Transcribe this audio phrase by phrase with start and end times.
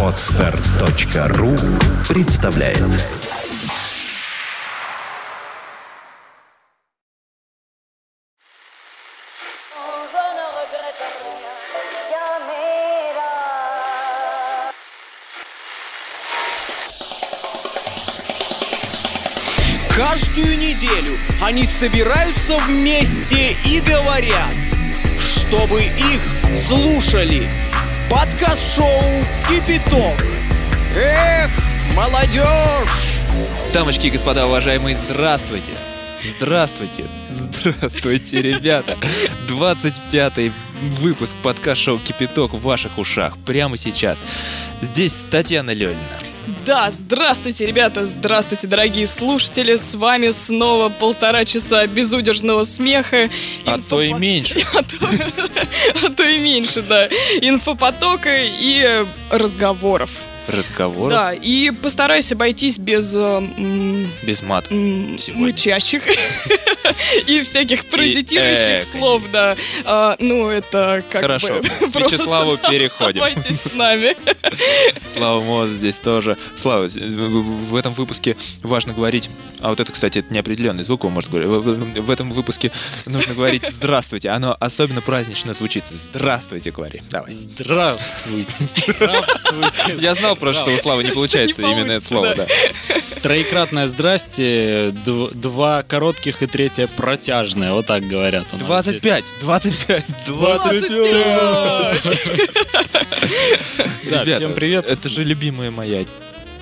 [0.00, 1.56] Отстар.ру
[2.08, 2.78] представляет.
[19.96, 24.54] Каждую неделю они собираются вместе и говорят,
[25.18, 26.20] чтобы их
[26.56, 27.63] слушали.
[28.14, 28.86] Подкаст-шоу
[29.48, 30.24] «Кипяток».
[30.94, 31.50] Эх,
[31.96, 33.18] молодежь!
[33.72, 35.72] Дамочки и господа, уважаемые, здравствуйте!
[36.22, 37.06] Здравствуйте!
[37.28, 38.96] Здравствуйте, ребята!
[39.48, 40.52] 25-й
[41.00, 44.24] выпуск подкаст-шоу «Кипяток» в ваших ушах прямо сейчас.
[44.80, 45.98] Здесь Татьяна Лёльна.
[46.64, 53.28] Да, здравствуйте, ребята, здравствуйте, дорогие слушатели, с вами снова полтора часа безудержного смеха.
[53.66, 54.64] А то и меньше.
[54.74, 57.06] А то, а то и меньше, да.
[57.42, 60.10] Инфопотока и э, разговоров.
[60.46, 64.66] Разговоров Да, и постараюсь обойтись без э, без мата.
[64.74, 65.46] м, Сегодня.
[65.46, 66.02] мычащих
[67.26, 69.56] и всяких паразитирующих слов, да.
[69.84, 71.60] А, ну, это как Хорошо.
[71.80, 71.90] бы...
[71.90, 73.22] К Вячеславу переходим.
[73.22, 74.16] Оставайтесь с нами.
[75.12, 76.36] Слава Моз здесь тоже.
[76.56, 79.30] Слава, в этом выпуске важно говорить...
[79.60, 81.48] А вот это, кстати, это неопределенный звук, он может говорить.
[81.48, 82.70] В, в- в этом выпуске
[83.06, 84.28] нужно говорить «здравствуйте».
[84.30, 85.84] Оно особенно празднично звучит.
[85.90, 87.00] «Здравствуйте», говори.
[87.10, 87.32] Давай.
[87.32, 88.52] Здравствуйте.
[88.98, 89.96] Здравствуйте.
[90.02, 92.46] Я знал просто, что у Славы не получается именно это слово, да.
[93.22, 97.72] Троекратное здрасте, дв- два коротких и третье протяжное.
[97.72, 102.04] Вот так говорят у нас 25, 25, 25.
[104.10, 104.86] Да, всем привет.
[104.86, 106.04] Это же любимое мое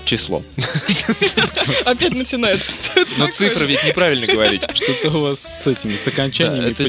[0.04, 0.42] число.
[1.86, 2.82] Опять начинается.
[3.18, 4.66] Но цифры ведь неправильно говорить.
[4.74, 6.84] Что-то у вас с этими, с окончаниями, это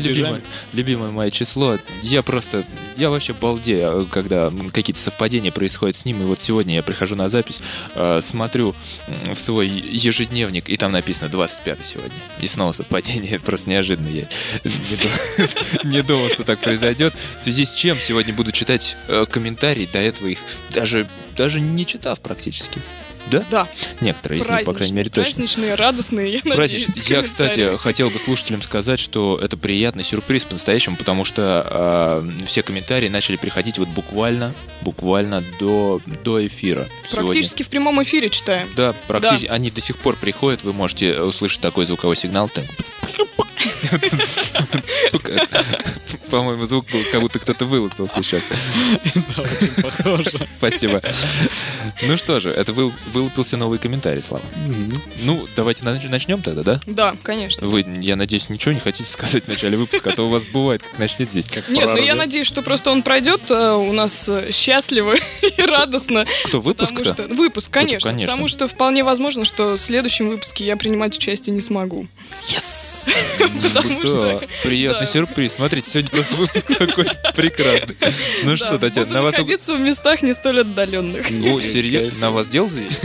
[0.73, 1.79] любимое, мое число.
[2.01, 2.65] Я просто,
[2.97, 6.21] я вообще балдею, когда какие-то совпадения происходят с ним.
[6.21, 7.59] И вот сегодня я прихожу на запись,
[7.95, 8.75] э, смотрю
[9.07, 12.17] в свой ежедневник, и там написано 25 сегодня.
[12.41, 14.09] И снова совпадение, просто неожиданно.
[14.09, 14.27] Я
[15.83, 17.13] не думал, что так произойдет.
[17.37, 20.39] В связи с чем сегодня буду читать э, комментарии, до этого их
[20.71, 22.81] даже, даже не читав практически.
[23.31, 23.45] Да?
[23.49, 23.67] Да,
[24.01, 25.23] Некоторые из них, по крайней мере, точно.
[25.23, 26.55] праздничные, радостные, я надеюсь.
[26.55, 27.15] Праздничный.
[27.15, 32.63] Я, кстати, хотел бы слушателям сказать, что это приятный сюрприз по-настоящему, потому что э, все
[32.63, 36.87] комментарии начали приходить вот буквально, буквально до, до эфира.
[37.07, 37.31] сегодня.
[37.31, 38.69] Практически в прямом эфире читаем.
[38.75, 39.47] Да, практически.
[39.47, 42.49] Они до сих пор приходят, вы можете услышать такой звуковой сигнал.
[42.49, 42.65] так.
[46.29, 48.43] По-моему, звук был, как будто кто-то вылупился сейчас.
[49.15, 50.31] Да, очень похоже.
[50.57, 51.01] Спасибо.
[52.01, 54.43] Ну что же, это выл- вылупился новый комментарий, Слава.
[55.23, 56.81] Ну, давайте нач- начнем тогда, да?
[56.87, 57.67] Да, конечно.
[57.67, 60.81] Вы, я надеюсь, ничего не хотите сказать в начале выпуска, а то у вас бывает,
[60.83, 61.47] как начнет здесь.
[61.47, 65.61] Как Нет, ну я надеюсь, что просто он пройдет э, у нас э, счастливо и
[65.61, 66.25] радостно.
[66.45, 66.93] Кто, выпуск
[67.29, 68.31] выпуск, конечно, конечно.
[68.31, 72.07] Потому что вполне возможно, что в следующем выпуске я принимать участие не смогу.
[72.43, 73.02] Yes!
[73.39, 75.53] Потому что- Да, приятный сюрприз.
[75.53, 77.95] Смотрите, сегодня просто выпуск какой-то прекрасный.
[78.43, 79.33] Ну что, Татьяна, на вас...
[79.37, 81.25] находиться в местах не столь отдаленных.
[81.29, 82.27] О, серьезно?
[82.27, 82.95] На вас дел заявили?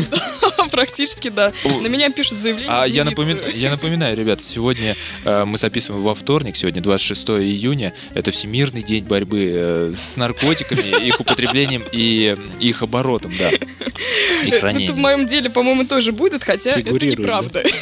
[0.71, 1.53] Практически, да.
[1.65, 2.71] На меня пишут заявление.
[2.73, 7.95] А я, напоминаю, ребята, сегодня э, мы записываем во вторник, сегодня 26 июня.
[8.15, 13.51] Это Всемирный день борьбы э, с наркотиками, их употреблением и их оборотом, да.
[13.51, 14.99] И Это в хранением.
[14.99, 17.65] моем деле, по-моему, тоже будет, хотя это неправда.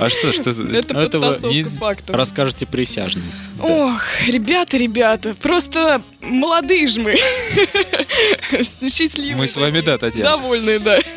[0.00, 0.62] А что, что.
[0.62, 2.16] Это это вы подтасовка не фактов.
[2.16, 3.24] Расскажите присяжным.
[3.60, 7.16] Ох, ребята, ребята, просто молодые ж мы.
[8.88, 9.36] Счастливые.
[9.36, 10.30] Мы с вами, да, Татьяна.
[10.30, 10.98] Довольные, да.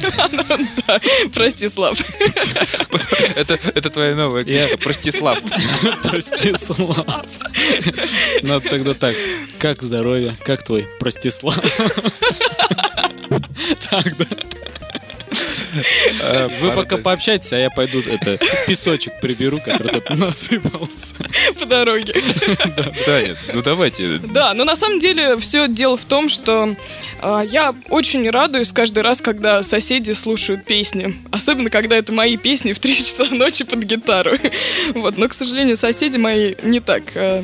[0.88, 1.00] Да.
[1.34, 2.00] Прости, Слав.
[3.35, 5.40] Это, это твоя новая книжка, Простислав.
[6.03, 7.25] Прости, Слав.
[8.44, 9.16] Надо тогда так.
[9.59, 10.35] Как здоровье?
[10.44, 11.59] Как твой Простислав?
[13.90, 14.25] Так, да.
[16.22, 18.38] Э, Вы пока пообщайтесь, а я пойду это
[18.68, 21.16] песочек приберу, который тут насыпался.
[21.59, 22.13] По дороге.
[23.06, 24.18] Да, нет, ну давайте.
[24.19, 26.76] Да, но на самом деле все дело в том, что
[27.22, 31.16] а, я очень радуюсь каждый раз, когда соседи слушают песни.
[31.32, 34.32] Особенно, когда это мои песни в 3 часа ночи под гитару.
[34.94, 37.03] Вот, но, к сожалению, соседи мои не так...
[37.16, 37.44] а,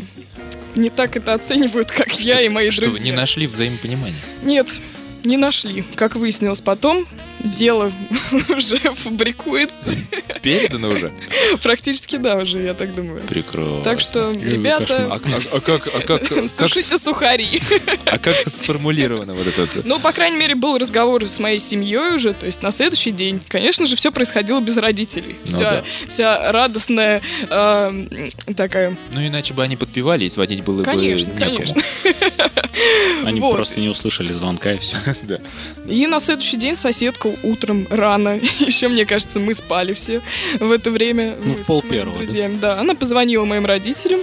[0.76, 3.06] не так это оценивают, как я и мои Что вы друзья.
[3.12, 4.20] не нашли взаимопонимания.
[4.42, 4.80] Нет,
[5.24, 5.84] не нашли.
[5.96, 7.06] Как выяснилось потом,
[7.40, 7.92] дело
[8.50, 9.76] уже фабрикуется.
[10.42, 11.14] Передано уже?
[11.62, 13.22] Практически да, уже, я так думаю.
[13.28, 13.82] Прекрасно.
[13.84, 17.62] Так что, ребята, А, а- а как, а как, как, сушите сухари.
[18.06, 19.82] а как сформулировано вот это?
[19.86, 23.42] Ну, по крайней мере, был разговор с моей семьей уже, то есть на следующий день.
[23.48, 25.36] Конечно же, все происходило без родителей.
[25.46, 25.84] Ну вся, да.
[26.08, 28.06] вся радостная э,
[28.56, 28.98] такая.
[29.14, 31.58] Ну, иначе бы они подпевали, и звонить было Конечно, бы некому.
[31.58, 31.84] конечно.
[33.26, 33.56] Они Вот.
[33.56, 34.98] просто не услышали звонка и все.
[35.24, 35.38] Да.
[35.88, 38.21] И на следующий день соседка утром рано,
[38.60, 40.22] еще, мне кажется, мы спали все
[40.60, 41.36] в это время.
[41.44, 42.60] Ну, в пол первого, да?
[42.60, 42.80] да?
[42.80, 44.22] Она позвонила моим родителям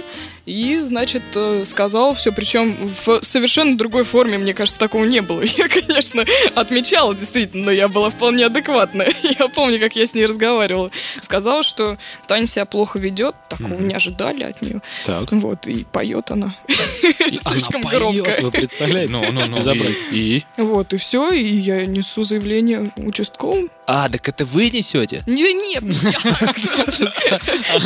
[0.49, 5.41] и, значит, э, сказала все, причем в совершенно другой форме, мне кажется, такого не было.
[5.57, 6.25] Я, конечно,
[6.55, 9.13] отмечала, действительно, но я была вполне адекватная.
[9.39, 10.91] Я помню, как я с ней разговаривала.
[11.21, 11.97] Сказала, что
[12.27, 14.81] Таня себя плохо ведет, такого не ожидали от нее.
[15.05, 15.31] Так.
[15.31, 18.41] Вот, и поет она слишком Она поет, громко.
[18.41, 19.13] Вы представляете?
[19.13, 20.43] Ну, ну, ну, и?
[20.57, 23.69] Вот, и все, и я несу заявление участковому.
[23.91, 25.23] А, так это вы несете?
[25.25, 26.11] Не, нет, не я.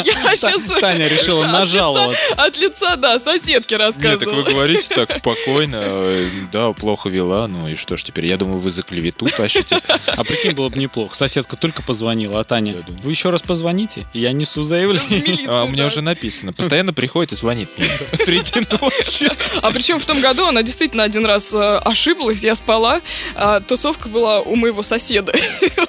[0.03, 2.21] Я сейчас Таня решила нажаловаться.
[2.53, 4.43] От лица, да, соседки Нет, так вы рассказывала.
[4.43, 5.81] говорите так спокойно.
[5.83, 8.25] э, Да, плохо вела, ну и что ж теперь?
[8.25, 9.79] Я думал, вы за клевету тащите.
[10.15, 11.15] А прикинь, было бы неплохо.
[11.15, 15.47] Соседка только позвонила, а Таня, вы еще раз позвоните, я несу заявление.
[15.53, 15.87] А у меня да.
[15.87, 16.53] уже написано.
[16.53, 17.87] Постоянно приходит и звонит мне
[18.25, 19.29] среди ночи.
[19.61, 23.01] А причем в том году она действительно один раз э, ошиблась, я спала,
[23.35, 25.33] а тусовка была у моего соседа,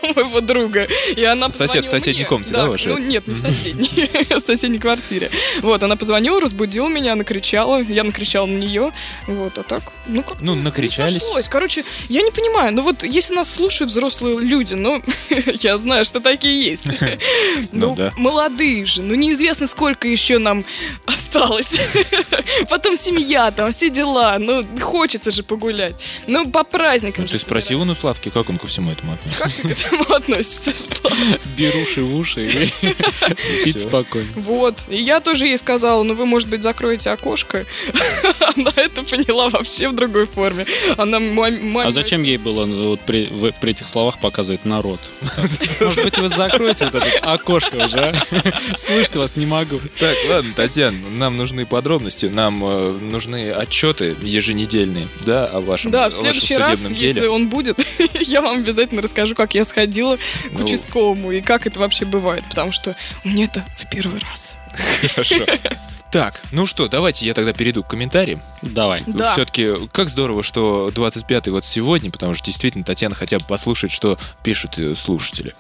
[0.02, 0.86] у моего друга.
[1.16, 2.28] И она Сосед в позвонила соседней мне.
[2.28, 2.92] комнате, да, вашей?
[2.92, 3.90] Ну нет, не в соседней,
[4.34, 5.30] в соседней квартире.
[5.62, 8.92] Вот, она позвонила, разбудила меня, накричала, я накричала на нее.
[9.26, 11.14] Вот, а так, ну как Ну, накричались.
[11.14, 11.48] сошлось.
[11.48, 15.02] Короче, я не понимаю, ну вот если нас слушают взрослые люди, ну,
[15.60, 16.86] я знаю, что такие есть.
[17.72, 20.64] Ну Ну, молодые же, ну неизвестно, сколько еще нам
[21.06, 21.78] осталось.
[22.70, 25.94] Потом семья, там, все дела, ну, хочется же погулять.
[26.26, 29.44] Ну, по праздникам Ну, Ты спросил у Славки, как он ко всему этому относится?
[29.44, 31.16] Как ты к этому относишься, Слава?
[31.56, 32.66] Беруши в уши и
[33.42, 33.88] спить Всё.
[33.88, 34.28] спокойно.
[34.36, 34.84] Вот.
[34.88, 37.64] И я тоже ей сказала, ну вы, может быть, закроете окошко.
[38.56, 40.66] Она это поняла вообще в другой форме.
[40.96, 41.18] Она.
[41.84, 43.30] А зачем ей было ну, вот при,
[43.70, 44.98] этих словах показывать народ?
[45.80, 48.14] Может быть, вы закроете вот это окошко уже, а?
[48.76, 49.78] Слышать вас не могу.
[50.00, 56.10] Так, ладно, Татьяна, нам нужны подробности, нам э, нужны отчеты еженедельные, да, о вашем, Да,
[56.10, 57.78] в следующий раз, если он будет,
[58.22, 60.20] я вам обязательно расскажу, как я сходила к
[60.50, 60.64] Ну.
[60.64, 64.56] участковому и как это вообще бывает, потому что меня это в первый раз.
[65.14, 65.44] Хорошо.
[66.14, 68.40] Так, ну что, давайте я тогда перейду к комментариям.
[68.62, 69.02] Давай.
[69.04, 69.32] Да.
[69.32, 74.16] Все-таки, как здорово, что 25-й вот сегодня, потому что действительно Татьяна хотя бы послушает, что
[74.44, 75.54] пишут э, слушатели.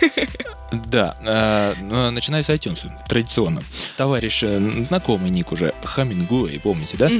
[0.70, 3.62] Да, э, ну, начиная с iTunes, традиционно.
[3.96, 7.10] Товарищ, э, знакомый ник уже, Хамингуэй, помните, да?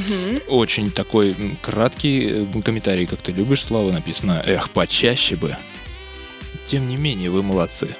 [0.48, 4.42] Очень такой краткий э, комментарий, как ты любишь, Слава, написано.
[4.46, 5.56] Эх, почаще бы.
[6.66, 7.96] Тем не менее, вы молодцы.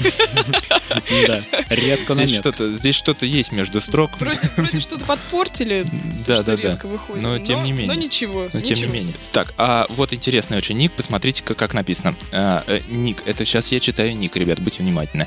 [1.26, 2.30] Да, редко, нет.
[2.30, 4.18] что-то, здесь что-то есть между строк.
[4.18, 5.84] Вроде, вроде что-то подпортили,
[6.26, 6.62] Да, да, да.
[6.62, 7.22] редко выходит.
[7.22, 7.88] Но тем не менее.
[7.88, 9.14] Но ничего, Но тем не менее.
[9.32, 10.92] Так, а вот интересный очень ник.
[10.92, 12.16] Посмотрите, как, как написано.
[12.32, 13.22] А, э, ник.
[13.26, 15.26] Это сейчас я читаю ник, ребят, будьте внимательны.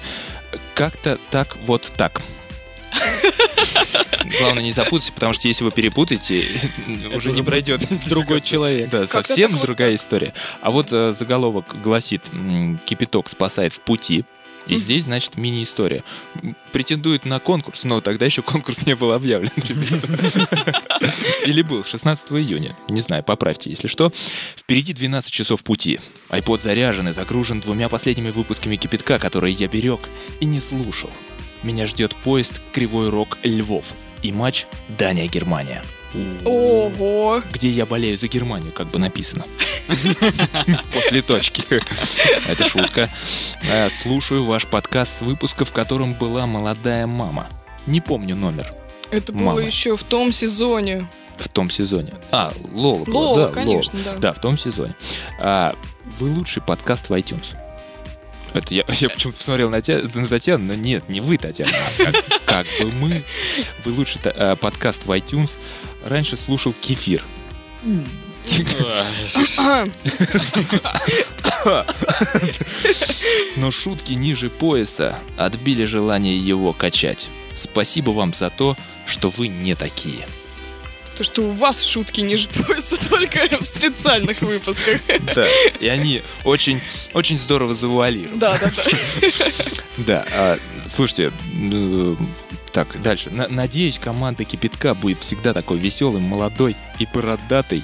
[0.73, 2.21] Как-то так, вот так.
[4.39, 6.47] Главное, не запутайте, потому что если вы перепутаете,
[7.13, 7.81] уже не пройдет.
[8.07, 8.89] Другой человек.
[8.89, 10.33] Да, совсем другая история.
[10.61, 12.29] А вот э, заголовок гласит
[12.85, 14.25] «Кипяток спасает в пути».
[14.67, 16.03] И здесь, значит, мини-история.
[16.71, 19.51] Претендует на конкурс, но тогда еще конкурс не был объявлен.
[21.45, 22.75] Или был, 16 июня.
[22.89, 24.11] Не знаю, поправьте, если что.
[24.55, 25.99] Впереди 12 часов пути.
[26.29, 30.01] iPod заряжен и загружен двумя последними выпусками «Кипятка», которые я берег
[30.39, 31.09] и не слушал.
[31.63, 34.65] Меня ждет поезд «Кривой Рог Львов» и матч
[34.97, 35.83] «Дания-Германия»
[36.45, 37.42] Ого!
[37.51, 39.45] где я болею за Германию, как бы написано.
[40.94, 41.64] После точки.
[42.49, 43.09] Это шутка.
[43.64, 47.47] Э, Слушаю ваш подкаст с выпуска, в котором была молодая мама.
[47.85, 48.73] Не помню номер
[49.11, 51.07] Это было еще в том сезоне.
[51.37, 52.14] в том сезоне.
[52.31, 54.14] А, Лола была, Лола, да, конечно, Лола.
[54.14, 54.19] да.
[54.19, 54.95] Да, в том сезоне.
[55.40, 55.76] А,
[56.19, 57.56] вы лучший подкаст в iTunes.
[58.54, 62.04] Это я, я почему-то посмотрел на, Тя- на Татьяну, но нет, не вы, Татьяна, а
[62.04, 63.23] как, как бы мы.
[63.83, 65.59] Вы лучший та- э, подкаст в iTunes.
[66.04, 67.23] Раньше слушал Кефир.
[73.56, 77.27] Но шутки ниже пояса отбили желание его качать.
[77.54, 78.75] Спасибо вам за то,
[79.06, 80.25] что вы не такие.
[81.18, 85.02] То, что у вас шутки ниже пояса только в специальных выпусках.
[85.33, 85.47] Да,
[85.80, 86.80] и они очень,
[87.14, 88.40] очень здорово завуалированы.
[88.40, 89.45] Да, да, да.
[89.97, 91.31] Да, а, слушайте,
[91.71, 92.16] э,
[92.71, 93.31] так, дальше.
[93.31, 97.83] На- надеюсь, команда Кипятка будет всегда такой веселый, молодой и бородатый,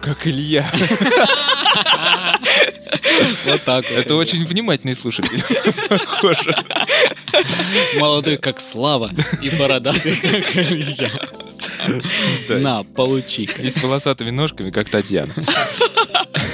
[0.00, 0.64] как Илья.
[3.46, 3.90] Вот так.
[3.90, 5.42] Это очень внимательный слушатель.
[5.88, 6.54] Похоже.
[7.98, 9.10] Молодой, как Слава,
[9.42, 11.10] и бородатый, как Илья.
[12.48, 13.62] На, получи-ка.
[13.62, 15.32] И с волосатыми ножками, как Татьяна.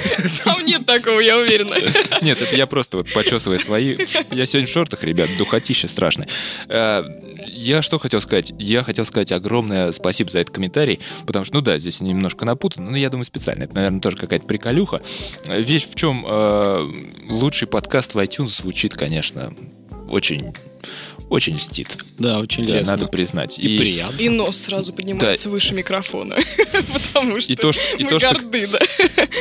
[0.43, 1.75] Там нет такого, я уверена.
[2.21, 3.97] Нет, это я просто вот почесываю свои.
[4.31, 6.27] Я сегодня в шортах, ребят, духотище страшное.
[6.67, 7.03] Э,
[7.47, 8.53] Я что хотел сказать?
[8.59, 12.91] Я хотел сказать огромное спасибо за этот комментарий, потому что, ну да, здесь немножко напутано,
[12.91, 13.63] но я думаю специально.
[13.63, 15.01] Это, наверное, тоже какая-то приколюха.
[15.47, 16.87] Вещь в чем э,
[17.29, 19.53] лучший подкаст в iTunes звучит, конечно,
[20.09, 20.53] очень,
[21.33, 21.97] очень льстит.
[22.19, 22.93] Да, очень Да, лестно.
[22.93, 23.57] надо признать.
[23.59, 24.21] И приятно.
[24.21, 26.35] И нос сразу поднимается выше микрофона.
[26.93, 28.79] Потому что И то, что- и мы то, что- горды, да.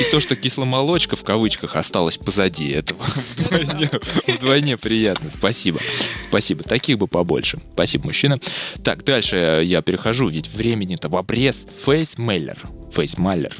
[0.00, 3.04] И то, что кисломолочка в кавычках осталась позади этого,
[3.36, 3.90] вдвойне,
[4.26, 5.28] вдвойне приятно.
[5.30, 5.80] Спасибо.
[6.20, 6.64] Спасибо.
[6.64, 7.58] Таких бы побольше.
[7.74, 8.38] Спасибо, мужчина.
[8.82, 11.66] Так, дальше я перехожу, ведь времени-то в обрез.
[11.84, 12.58] Фейсмейлер.
[12.90, 13.54] Фейсмайлер.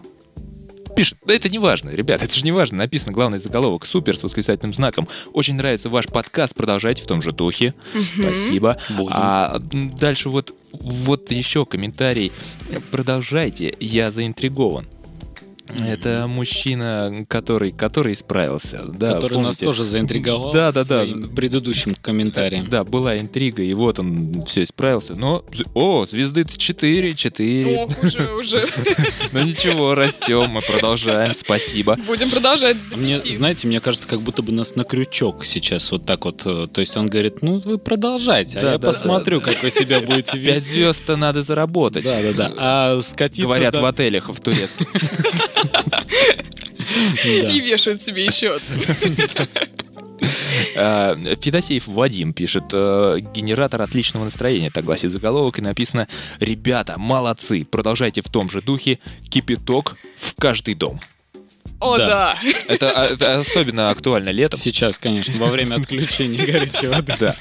[0.95, 2.79] Пишет, да это не важно, ребят, это же не важно.
[2.79, 5.09] Написано главный заголовок супер с восклицательным знаком.
[5.33, 7.75] Очень нравится ваш подкаст, продолжайте в том же духе.
[8.19, 8.77] Спасибо.
[8.91, 9.13] Будем.
[9.15, 12.31] А дальше вот, вот еще комментарий.
[12.91, 14.87] Продолжайте, я заинтригован.
[15.81, 18.83] Это мужчина, который, который исправился.
[18.87, 19.65] Да, который нас помните?
[19.65, 21.05] тоже заинтриговал Да, да, да.
[21.35, 22.69] предыдущим комментарием.
[22.69, 25.15] Да, была интрига, и вот он все исправился.
[25.15, 27.77] Но, о, звезды-то 4, 4.
[27.79, 28.65] Ох, уже, уже.
[29.33, 31.97] Ну ничего, растем, мы продолжаем, спасибо.
[32.07, 32.77] Будем продолжать.
[32.97, 33.33] Мне, идти.
[33.33, 36.43] знаете, мне кажется, как будто бы нас на крючок сейчас вот так вот.
[36.45, 40.33] э, То есть он говорит, ну вы продолжайте, а я посмотрю, как вы себя будете
[40.39, 40.71] Пять вести.
[40.73, 42.05] звезд-то надо заработать.
[42.05, 42.53] Да, да, да.
[42.59, 43.43] А скатиться...
[43.43, 44.87] Говорят в отелях в турецких.
[47.25, 48.59] И вешают себе еще.
[50.77, 57.65] А, Федосеев Вадим пишет, э, генератор отличного настроения, так гласит заголовок, и написано, ребята, молодцы,
[57.65, 61.01] продолжайте в том же духе, кипяток в каждый дом.
[61.83, 62.07] О, Да.
[62.07, 62.39] да.
[62.69, 64.59] Это, а, это особенно актуально летом.
[64.59, 67.15] Сейчас, конечно, во время отключения горячей воды.
[67.19, 67.35] Да.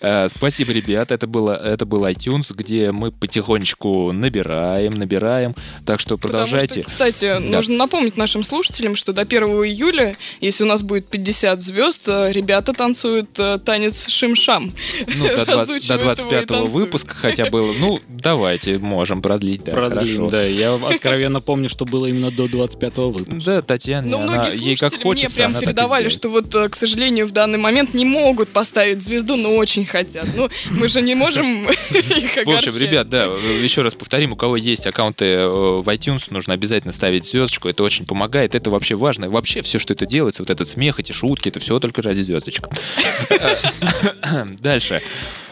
[0.00, 1.10] Э, Спасибо, ребят.
[1.10, 5.54] Это было, это был iTunes, где мы потихонечку набираем, набираем.
[5.84, 6.80] Так что продолжайте.
[6.82, 11.62] Что, кстати, нужно напомнить нашим слушателям, что до 1 июля, если у нас будет 50
[11.62, 14.72] звезд, э, ребята танцуют э, танец шим-шам.
[15.16, 16.72] Ну, до, 20 до Разучивают его и 25 танцуют.
[16.72, 17.72] выпуска хотя было.
[17.72, 19.64] Ну, давайте, можем продлить.
[19.64, 20.30] Да, Продлим, хорошо.
[20.30, 20.44] да.
[20.44, 23.34] Я откровенно помню, что было именно до 25 выпуска.
[23.44, 26.68] Да, Татьяна, Но она, многие ей как слушатели хочется, мне прям передавали, что вот, э,
[26.68, 30.26] к сожалению, в данный момент не могут поставить звезду, но очень хотят.
[30.36, 31.46] Ну, мы же не можем
[31.90, 36.28] их В общем, ребят, да, еще раз повторим, у кого есть аккаунты э, в iTunes,
[36.30, 39.30] нужно обязательно ставить звездочку, это очень помогает, это вообще важно.
[39.30, 42.68] Вообще все, что это делается, вот этот смех, эти шутки, это все только ради звездочек.
[44.60, 45.02] Дальше.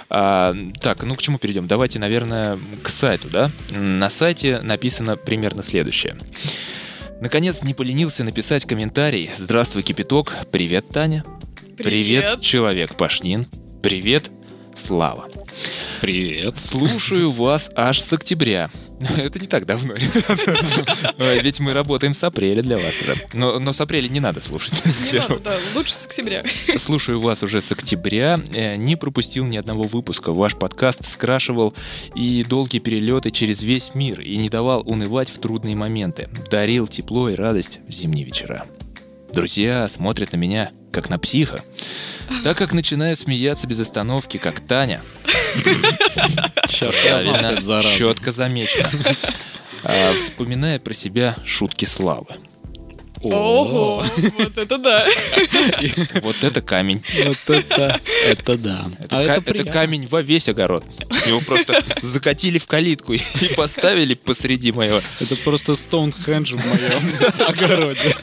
[0.08, 1.66] А, так, ну к чему перейдем?
[1.66, 3.50] Давайте, наверное, к сайту, да?
[3.70, 6.16] На сайте написано примерно следующее.
[7.20, 9.30] Наконец не поленился написать комментарий.
[9.36, 10.32] Здравствуй, кипяток.
[10.50, 11.24] Привет, Таня.
[11.76, 12.40] Привет.
[12.40, 13.46] человек Пашнин.
[13.82, 14.30] Привет,
[14.74, 15.28] Слава.
[16.00, 16.58] Привет.
[16.58, 18.70] Слушаю вас аж с октября.
[19.18, 19.94] Это не так давно,
[21.18, 23.16] Ведь мы работаем с апреля для вас уже.
[23.32, 24.72] Но, но с апреля не надо слушать.
[25.12, 26.44] Не надо, да, лучше с октября.
[26.76, 28.40] Слушаю вас уже с октября.
[28.54, 30.32] Э, Не пропустил ни одного выпуска.
[30.32, 31.74] Ваш подкаст скрашивал
[32.14, 36.28] и долгие перелеты через весь мир и не давал унывать в трудные моменты.
[36.50, 38.64] Дарил тепло и радость в зимние вечера.
[39.36, 41.62] Друзья смотрят на меня как на психа,
[42.42, 45.02] так как начинаю смеяться без остановки, как Таня.
[46.64, 47.60] Правильно,
[47.98, 48.88] четко замечено.
[50.16, 52.34] Вспоминая про себя шутки славы.
[53.22, 54.04] Ого,
[54.38, 55.06] вот это да.
[56.22, 57.02] Вот это камень.
[57.24, 58.84] Вот это, это да.
[59.00, 60.84] Это, А ка- это это камень во весь огород.
[61.26, 63.20] Его просто закатили в калитку и
[63.56, 65.00] поставили посреди моего.
[65.20, 68.14] Это просто Стоунхендж в моем огороде.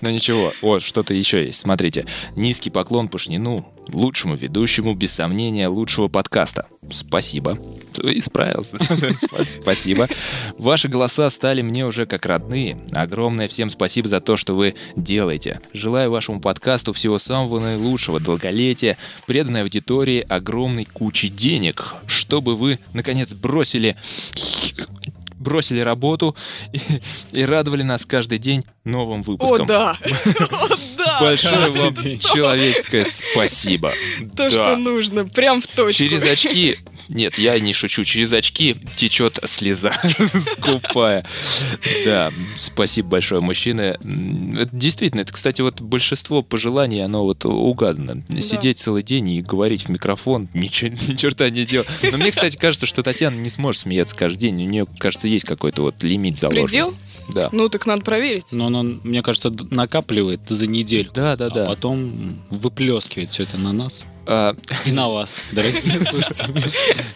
[0.00, 1.60] Но ничего, вот что-то еще есть.
[1.60, 2.04] Смотрите.
[2.36, 6.66] Низкий поклон Пушнину, лучшему ведущему, без сомнения, лучшего подкаста.
[6.90, 7.58] Спасибо.
[8.00, 8.78] Исправился.
[9.44, 10.08] Спасибо.
[10.56, 12.78] Ваши голоса стали мне уже как родные.
[12.92, 15.60] Огромное всем спасибо за то, что вы делаете.
[15.72, 23.34] Желаю вашему подкасту всего самого наилучшего, долголетия, преданной аудитории, огромной кучи денег, чтобы вы, наконец,
[23.34, 23.96] бросили
[25.38, 26.36] бросили работу
[26.72, 26.80] и,
[27.32, 29.66] и радовали нас каждый день новым О, выпуском.
[29.66, 29.90] да.
[30.50, 31.20] О, да.
[31.20, 33.92] Большое Каждый вам человеческое спасибо.
[34.36, 34.50] То, Да.
[34.50, 35.24] что нужно.
[35.26, 35.92] Прям в точку.
[35.92, 36.78] Через очки...
[37.08, 38.04] Нет, я не шучу.
[38.04, 39.92] Через очки течет слеза
[40.52, 41.24] скупая.
[42.04, 43.96] Да, спасибо большое, мужчины.
[44.72, 48.22] Действительно, это, кстати, вот большинство пожеланий, оно вот угадано.
[48.40, 51.88] Сидеть целый день и говорить в микрофон, ничего, ни черта не делать.
[52.10, 54.62] Но мне, кстати, кажется, что Татьяна не сможет смеяться каждый день.
[54.62, 56.64] У нее, кажется, есть какой-то вот лимит заложен.
[56.64, 56.94] Предел?
[57.28, 57.48] Да.
[57.52, 58.52] Ну, так надо проверить.
[58.52, 61.10] Но оно, мне кажется, накапливает за неделю.
[61.14, 61.66] Да, да, А да.
[61.66, 64.56] потом выплескивает все это на нас А,
[64.86, 66.62] и на вас, дорогие слушатели.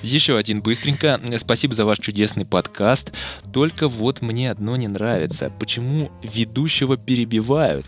[0.03, 1.21] Еще один быстренько.
[1.39, 3.13] Спасибо за ваш чудесный подкаст.
[3.53, 5.51] Только вот мне одно не нравится.
[5.59, 7.87] Почему ведущего перебивают?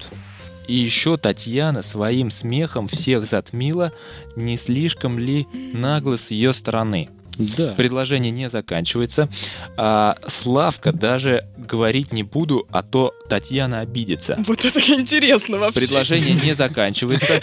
[0.66, 3.92] И еще Татьяна своим смехом всех затмила.
[4.34, 7.10] Не слишком ли нагло с ее стороны?
[7.38, 7.72] Да.
[7.72, 9.28] Предложение не заканчивается.
[9.76, 14.36] А Славка даже говорить не буду, а то Татьяна обидится.
[14.46, 15.80] Вот это интересно вообще.
[15.80, 17.40] Предложение не заканчивается.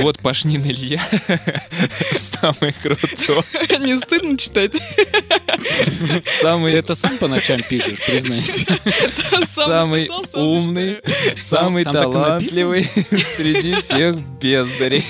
[0.00, 1.00] Вот Пашнин Илья
[2.16, 3.44] самый крутой.
[3.80, 4.72] Не стыдно читать?
[6.40, 8.66] Самый это сам по ночам пишешь, признайся.
[9.46, 10.98] Сам самый умный,
[11.40, 15.04] самый талантливый среди всех бездарей.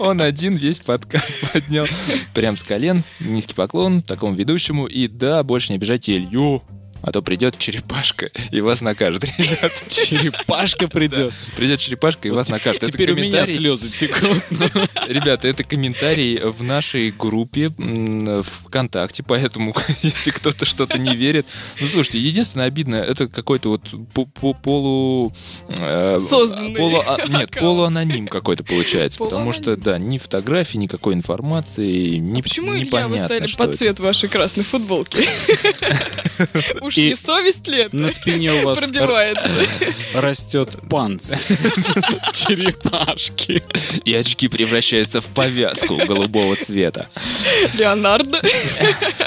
[0.00, 1.86] Он один весь подкаст поднял.
[2.34, 4.86] Прям с колен, низкий поклон такому ведущему.
[4.86, 6.62] И да, больше не обижайте Илью,
[7.02, 9.72] а то придет черепашка и вас накажет, ребят.
[9.88, 11.32] Черепашка придет.
[11.56, 12.82] Придет черепашка и вас накажет.
[12.82, 14.42] Это Теперь у меня слезы текут.
[15.08, 17.70] Ребята, это комментарий в нашей группе
[18.42, 21.46] ВКонтакте, поэтому если кто-то что-то не верит...
[21.80, 25.32] Ну, слушайте, единственное обидное, это какой-то вот по- по- полу...
[25.68, 26.74] э, Созданный
[27.06, 33.08] а, Нет, полуаноним какой-то получается, потому что, да, ни фотографий, никакой информации, А почему, Илья,
[33.08, 35.18] вы стали под цвет вашей красной футболки?
[36.86, 37.96] Уж И не совесть ли это?
[37.96, 39.50] На спине у вас Пробивается.
[40.14, 41.38] растет панцирь.
[42.32, 43.62] Черепашки.
[44.04, 47.08] И очки превращаются в повязку голубого цвета.
[47.76, 48.40] Леонардо.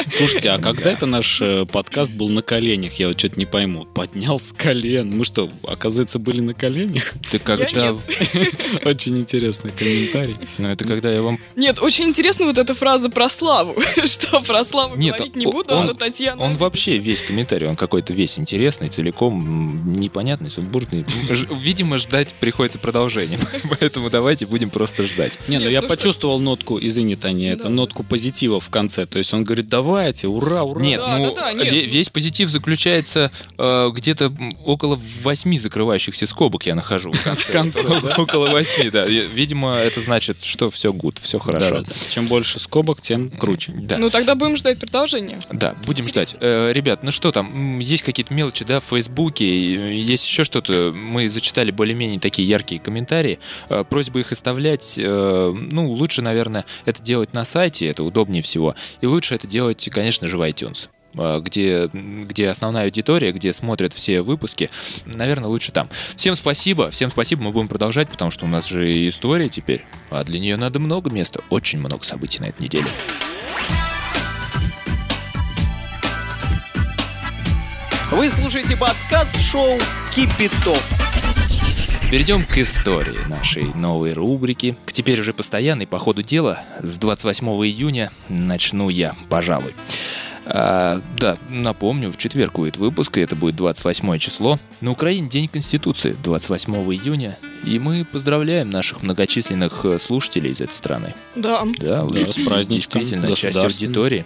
[0.10, 2.94] Слушайте, а когда это наш э, подкаст был на коленях?
[2.94, 3.86] Я вот что-то не пойму.
[3.86, 5.16] Поднял с колен.
[5.18, 7.14] Мы что, оказывается, были на коленях?
[7.30, 7.94] Ты когда...
[8.86, 10.38] Очень интересный комментарий.
[10.58, 13.76] Ну, это когда я вам Нет, очень интересна вот эта фраза про славу.
[14.06, 16.42] Что про славу Нет, говорить не буду, а он- то Татьяна...
[16.42, 21.06] Он вообще весь комментарий, он какой-то весь интересный, целиком непонятный, сумбурный.
[21.30, 23.40] Ж- Видимо, ждать приходится продолжение,
[23.80, 25.38] поэтому давайте будем просто ждать.
[25.48, 27.70] Не, ну я ну что- почувствовал нотку, извини, Таня, это Да.
[27.70, 29.06] нотку позитива в конце.
[29.06, 30.82] То есть он говорит, давайте, ура, ура.
[30.82, 31.72] Нет, да, ну да, да, нет.
[31.74, 34.32] ве- весь позитив заключается э, где-то
[34.66, 37.12] около восьми закрывающихся скобок я нахожу.
[37.12, 37.88] В конце,
[38.18, 39.06] Около восьми, да.
[39.06, 41.84] Видимо, это значит, что все гуд, все хорошо.
[42.10, 43.72] Чем больше скобок, тем круче.
[43.98, 45.40] Ну тогда будем ждать продолжения.
[45.52, 46.36] Да, будем ждать.
[46.40, 50.44] Э, ребят, ну что там, м, есть какие-то мелочи, да, в Фейсбуке, и есть еще
[50.44, 50.94] что-то.
[50.96, 53.40] Мы зачитали более-менее такие яркие комментарии.
[53.70, 58.76] Э, просьба их оставлять, э, ну, лучше, наверное, это делать на сайте, это удобнее всего.
[59.02, 63.94] И лучше это делать, конечно же, в iTunes э, где, где основная аудитория, где смотрят
[63.94, 64.70] все выпуски,
[65.06, 65.90] наверное, лучше там.
[66.16, 70.24] Всем спасибо, всем спасибо, мы будем продолжать, потому что у нас же история теперь, а
[70.24, 72.88] для нее надо много места, очень много событий на этой неделе.
[78.12, 79.78] Вы слушаете подкаст-шоу
[80.12, 80.82] «Кипяток».
[82.10, 84.76] Перейдем к истории нашей новой рубрики.
[84.86, 86.60] К теперь уже постоянной по ходу дела.
[86.82, 89.76] С 28 июня начну я, пожалуй.
[90.48, 94.60] А, да, напомню, в четверг будет выпуск, и это будет 28 число.
[94.82, 97.38] На Украине День Конституции, 28 июня.
[97.64, 101.14] И мы поздравляем наших многочисленных э, слушателей из этой страны.
[101.36, 101.62] Да.
[101.78, 104.26] Да, Да, вы с праздничком Действительно, часть аудитории.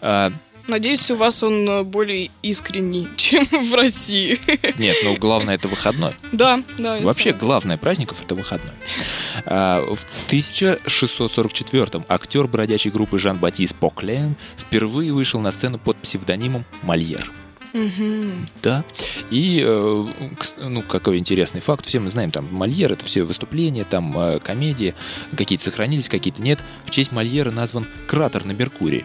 [0.00, 0.32] А,
[0.66, 4.38] Надеюсь, у вас он э, более искренний, чем в России.
[4.78, 6.14] нет, ну главное это выходной.
[6.32, 6.98] Да, да.
[6.98, 8.74] Вообще, главное праздников это выходной.
[9.44, 17.30] А, в 1644-м актер бродячей группы Жан-Батист Поклен впервые вышел на сцену под псевдонимом Мольер.
[18.62, 18.84] Да.
[19.30, 20.06] И, э,
[20.62, 24.94] ну, какой интересный факт, все мы знаем, там, Мольер, это все выступления, там, э, комедии,
[25.36, 26.62] какие-то сохранились, какие-то нет.
[26.84, 29.04] В честь Мольера назван кратер на Меркурии.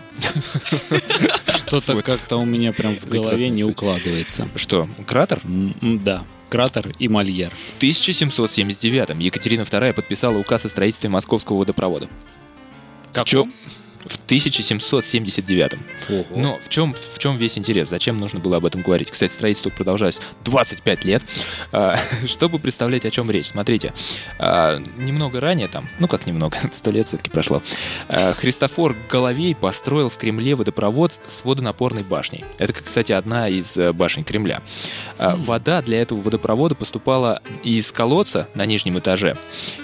[1.47, 4.47] Что-то как-то у меня прям в голове не укладывается.
[4.55, 5.41] Что, кратер?
[5.81, 7.51] Да, кратер и мольер.
[7.51, 12.07] В 1779-м Екатерина II подписала указ о строительстве московского водопровода.
[13.13, 13.53] В чем?
[14.09, 15.79] В 1779-м.
[16.09, 16.25] Ого.
[16.35, 17.89] Но в чем, в чем весь интерес?
[17.89, 19.11] Зачем нужно было об этом говорить?
[19.11, 21.23] Кстати, строительство продолжалось 25 лет.
[21.71, 21.95] А,
[22.25, 23.47] Чтобы представлять, о чем речь.
[23.47, 23.93] Смотрите,
[24.39, 27.61] а, немного ранее там, ну как немного, сто лет все-таки прошло,
[28.07, 32.43] а, Христофор Головей построил в Кремле водопровод с водонапорной башней.
[32.57, 34.61] Это, кстати, одна из э, башен Кремля.
[35.19, 39.37] Вода для этого водопровода поступала из колодца на нижнем этаже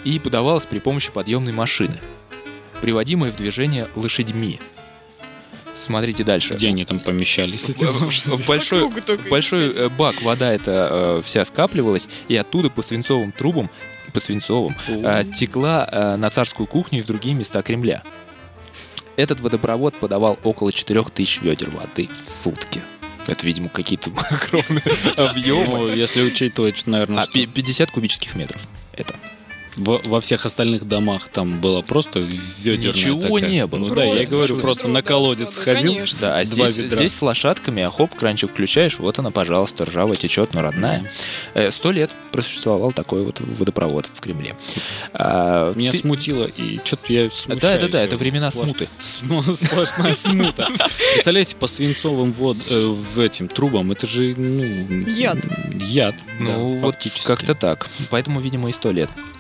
[0.04, 2.00] и подавалась при помощи подъемной машины,
[2.82, 4.60] приводимой в движение лошадьми.
[5.74, 6.54] Смотрите дальше.
[6.54, 7.70] Где они там помещались?
[8.48, 8.90] большой,
[9.30, 13.70] большой э, бак вода эта э, вся скапливалась, и оттуда по свинцовым трубам,
[14.14, 18.04] по свинцовым, э, текла э, на царскую кухню и в другие места Кремля.
[19.18, 22.82] Этот водопровод подавал около 4000 ведер воды в сутки.
[23.28, 24.84] Это, видимо, какие-то огромные
[25.18, 25.78] объемы.
[25.80, 28.66] Ну, если учитывать, наверное, А, что пи- 50 кубических метров.
[28.94, 29.16] Это.
[29.76, 33.50] Во, во всех остальных домах там было просто ведерная Ничего такая.
[33.50, 33.80] не было.
[33.88, 35.94] Ну да, я Просто говорю, просто на колодец да, сходил.
[35.94, 36.18] конечно.
[36.22, 36.98] Да, а Два здесь, ведра.
[36.98, 41.10] здесь с лошадками, а хоп, кранчик включаешь, вот она, пожалуйста, ржавая течет, но родная.
[41.54, 44.56] Э, Сто лет просуществовал такой вот водопровод в Кремле.
[45.14, 47.62] А, Меня ты- смутило, и что-то я смущаюсь.
[47.82, 48.88] Да, да, да, это времена Сплош- смуты.
[49.00, 50.68] См- Сплошная смута.
[51.14, 54.64] Представляете, по свинцовым вод, э, в этим трубам, это же, ну...
[55.10, 55.38] Яд.
[55.82, 57.88] Яд, Ну, вот как-то так.
[58.10, 59.10] Поэтому, видимо, и сто лет.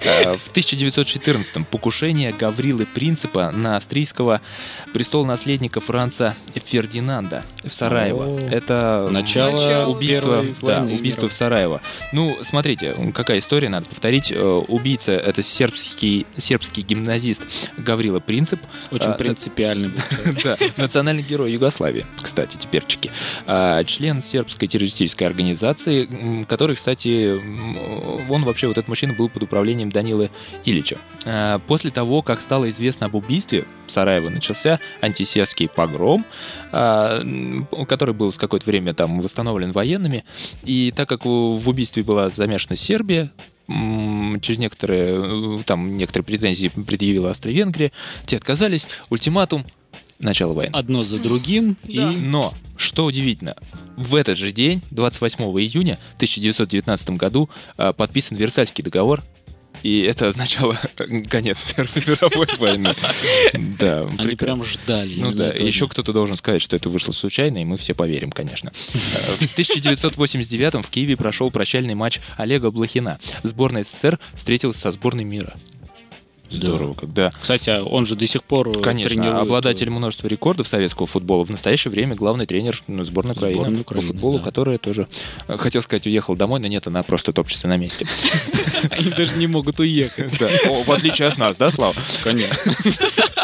[0.00, 4.40] В 1914-м покушение Гаврилы Принципа на австрийского
[4.94, 8.38] престолонаследника Франца Фердинанда в Сараево.
[8.50, 11.28] Это Начало Первой да, мира.
[11.28, 11.82] в Сараево.
[12.12, 14.32] Ну, смотрите, какая история, надо повторить.
[14.32, 17.42] Э, Убийца— это сербский, сербский гимназист
[17.76, 18.60] Гаврила Принцип.
[18.90, 20.00] Очень А, принципиальный был.
[20.44, 23.10] Да, национальный герой Югославии, кстати, теперчики.
[23.86, 27.32] Член сербской террористической организации, который, кстати,
[28.30, 30.30] он вообще, вот этот мужчина был под управлением Данилы
[30.64, 30.98] Ильича.
[31.26, 36.24] А, После того, как стало известно об убийстве, в Сараево начался антисербский погром,
[36.72, 40.24] м, который был с какое-то время там восстановлен военными.
[40.64, 43.30] И так как в убийстве была замешана Сербия,
[43.68, 47.92] через некоторые, э, там, некоторые претензии предъявила Австро-Венгрия,
[48.26, 49.64] те отказались, ультиматум,
[50.18, 50.72] начало войны.
[50.74, 51.96] Одно за другим, и...
[51.98, 52.10] Да.
[52.10, 53.54] Но, что удивительно,
[53.96, 59.22] в этот же день, 28 июня 1919 году, подписан Версальский договор,
[59.82, 60.78] и это означало
[61.28, 62.94] конец Первой мировой войны.
[63.78, 64.36] Да, Они прекрасно.
[64.36, 65.14] прям ждали.
[65.18, 68.30] Ну да, этого еще кто-то должен сказать, что это вышло случайно, и мы все поверим,
[68.30, 68.70] конечно.
[68.94, 68.98] Э,
[69.46, 73.18] В 1989 в Киеве прошел прощальный матч Олега Блохина.
[73.42, 75.54] Сборная СССР встретилась со сборной мира.
[76.50, 80.26] Здорово, когда Кстати, а он же до сих пор э, Конечно, тренирует, обладатель э, множества
[80.26, 81.44] рекордов советского футбола.
[81.44, 84.44] В настоящее время главный тренер ну, сборной Украины Сборной по Украины, футболу, да.
[84.44, 85.06] которая тоже,
[85.46, 88.06] э, хотел сказать, уехала домой, но нет, она просто топчется на месте.
[88.90, 90.38] Они даже не могут уехать.
[90.38, 90.48] Да.
[90.86, 91.94] В отличие от нас, да, Слава?
[92.22, 92.72] Конечно.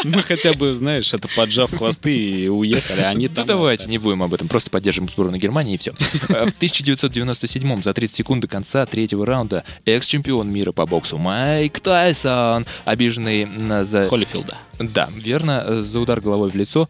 [0.03, 3.97] Мы хотя бы, знаешь, это поджав хвосты и уехали, а они Да там давайте не
[3.97, 5.93] будем об этом, просто поддержим сборную Германии и все.
[5.93, 12.65] В 1997 за 30 секунд до конца третьего раунда экс-чемпион мира по боксу Майк Тайсон,
[13.01, 14.07] обиженный на- за...
[14.07, 14.57] Холлифилда.
[14.79, 16.89] Да, верно, за удар головой в лицо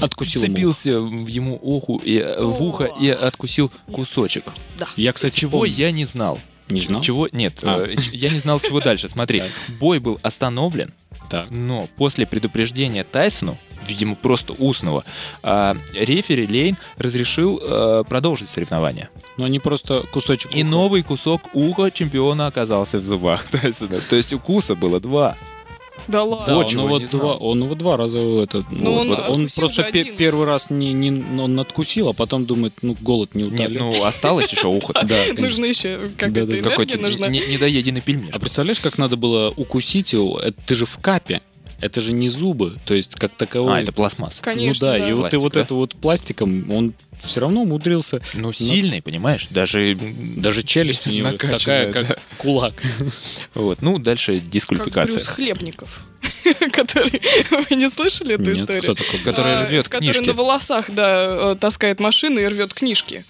[0.00, 4.44] Откусил ему вцепился в ему уху и, э, в ухо и откусил кусочек.
[4.96, 5.72] Я, кстати, Чего помню.
[5.74, 6.38] я не знал.
[6.70, 7.00] Не знал?
[7.00, 7.28] Чего?
[7.32, 7.84] Нет, А.
[7.86, 9.08] э, я не знал, чего дальше.
[9.08, 9.42] Смотри,
[9.80, 10.92] бой был остановлен,
[11.30, 11.50] Так.
[11.50, 15.04] но после предупреждения Тайсону, видимо, просто устного,
[15.42, 19.08] а, рефери Лейн разрешил э, продолжить соревнование.
[19.36, 20.70] Но они просто кусочек И уха.
[20.70, 23.98] новый кусок уха чемпиона оказался в зубах Тайсона.
[24.00, 25.36] То есть укуса было два.
[26.08, 26.46] Да ладно.
[26.46, 27.08] Да, Вот он его знал.
[27.10, 30.16] два, он его два раза это, Ну, вот, он вот, он просто пе- один.
[30.16, 33.78] первый раз не, не он откусил, а потом думает, ну голод не Нет, утолит.
[33.80, 34.92] ну осталось еще ухо.
[35.06, 37.28] да, Нужно еще какая-то энергия Какой-то нужна.
[37.28, 38.30] не- недоеденный пельмеш.
[38.34, 40.38] А представляешь, как надо было укусить его?
[40.40, 41.40] Это ты же в капе.
[41.80, 43.78] Это же не зубы, то есть как таковой.
[43.78, 44.38] А, это пластмасс.
[44.40, 45.60] Конечно, ну да, и вот, и Пластик, вот да?
[45.60, 48.20] это вот пластиком, он все равно умудрился.
[48.34, 49.48] Ну, сильный, понимаешь?
[49.50, 49.96] Даже...
[50.36, 52.74] Даже челюсть у него такая, как кулак.
[53.54, 55.14] Вот, ну, дальше Как дисквалификация.
[55.16, 56.04] Брюс Хлебников.
[56.72, 57.20] Который...
[57.50, 58.82] Вы не слышали эту Нет, историю?
[58.82, 59.20] кто такой?
[59.20, 60.28] Который А, рвет Который книжки.
[60.28, 63.24] на волосах, да, э, таскает машины и рвет книжки.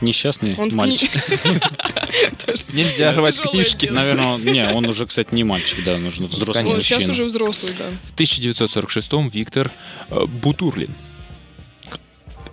[0.00, 1.10] Несчастный Он мальчик.
[2.72, 3.86] Нельзя рвать книжки.
[3.86, 6.76] Наверное, не, он уже, кстати, не мальчик, да, нужно взрослый Конечно.
[6.76, 7.12] Он сейчас мужчина.
[7.12, 7.84] уже взрослый, да.
[8.04, 9.72] В 1946-м Виктор
[10.10, 10.94] э, Бутурлин.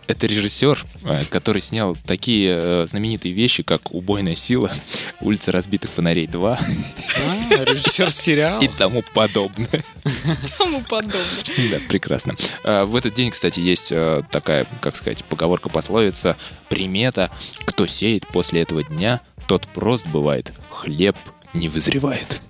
[0.08, 4.72] Это режиссер, э, который снял такие э, знаменитые вещи, как «Убойная сила»,
[5.20, 8.62] «Улица разбитых фонарей 2» А, режиссер сериала.
[8.62, 9.84] и тому подобное.
[10.58, 11.70] Тому подобное.
[11.72, 12.36] Да, прекрасно.
[12.64, 16.38] А, В этот день, кстати, есть э, такая, как сказать, поговорка, пословица,
[16.70, 17.32] примета.
[17.66, 21.16] Кто сеет после этого дня, тот прост бывает, хлеб
[21.54, 22.42] не вызревает.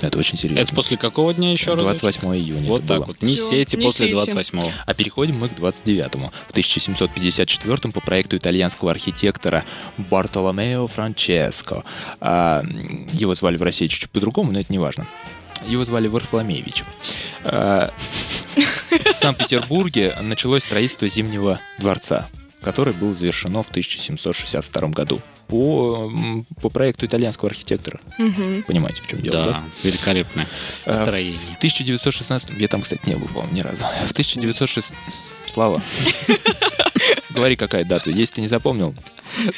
[0.00, 0.62] Это очень серьезно.
[0.62, 1.82] Это после какого дня еще раз?
[1.82, 3.06] 28 июня Вот это так было.
[3.06, 3.22] вот.
[3.22, 4.32] Не Всё, сейте не после сейте.
[4.32, 4.70] 28-го.
[4.86, 6.32] А переходим мы к 29-му.
[6.48, 9.64] В 1754 по проекту итальянского архитектора
[9.98, 11.84] Бартоломео Франческо.
[12.20, 12.62] А,
[13.12, 15.06] его звали в России чуть-чуть по-другому, но это не важно.
[15.66, 16.84] Его звали Варфоломеевич.
[17.44, 17.92] А,
[18.56, 22.28] в Санкт-Петербурге началось строительство Зимнего дворца,
[22.62, 26.10] который был завершено в 1762 году по,
[26.60, 28.00] по проекту итальянского архитектора.
[28.66, 29.46] Понимаете, в чем дело, да?
[29.46, 30.46] Да, великолепное
[30.84, 31.38] А, строение.
[31.38, 33.82] В 1916 я там, кстати, не был, по-моему, ни разу.
[34.06, 34.92] В 1906
[35.52, 35.82] Слава.
[37.30, 38.10] Говори, какая дата.
[38.10, 38.94] Если ты не запомнил,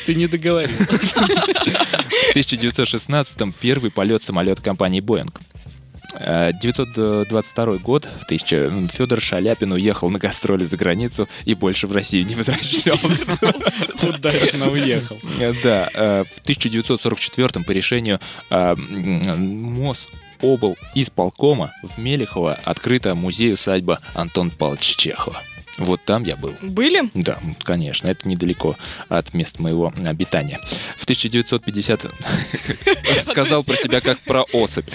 [0.07, 0.75] Ты не договорил.
[0.77, 5.41] в 1916 первый полет самолета компании Боинг.
[6.15, 11.93] Э, 922 год, в 1000, Федор Шаляпин уехал на гастроли за границу и больше в
[11.93, 13.39] Россию не возвращался.
[14.03, 15.19] Удачно уехал.
[15.63, 18.21] Да, э, в 1944 по решению
[18.51, 20.09] э, МОЗ
[20.43, 20.77] обл.
[20.95, 25.41] исполкома в Мелехово открыта музей-усадьба Антон Павловича Чехова.
[25.79, 26.55] Вот там я был.
[26.63, 27.11] Были?
[27.15, 28.77] Да, конечно, это недалеко
[29.09, 30.59] от места моего обитания.
[30.97, 32.07] В 1950...
[33.23, 34.89] Сказал про себя как про особь.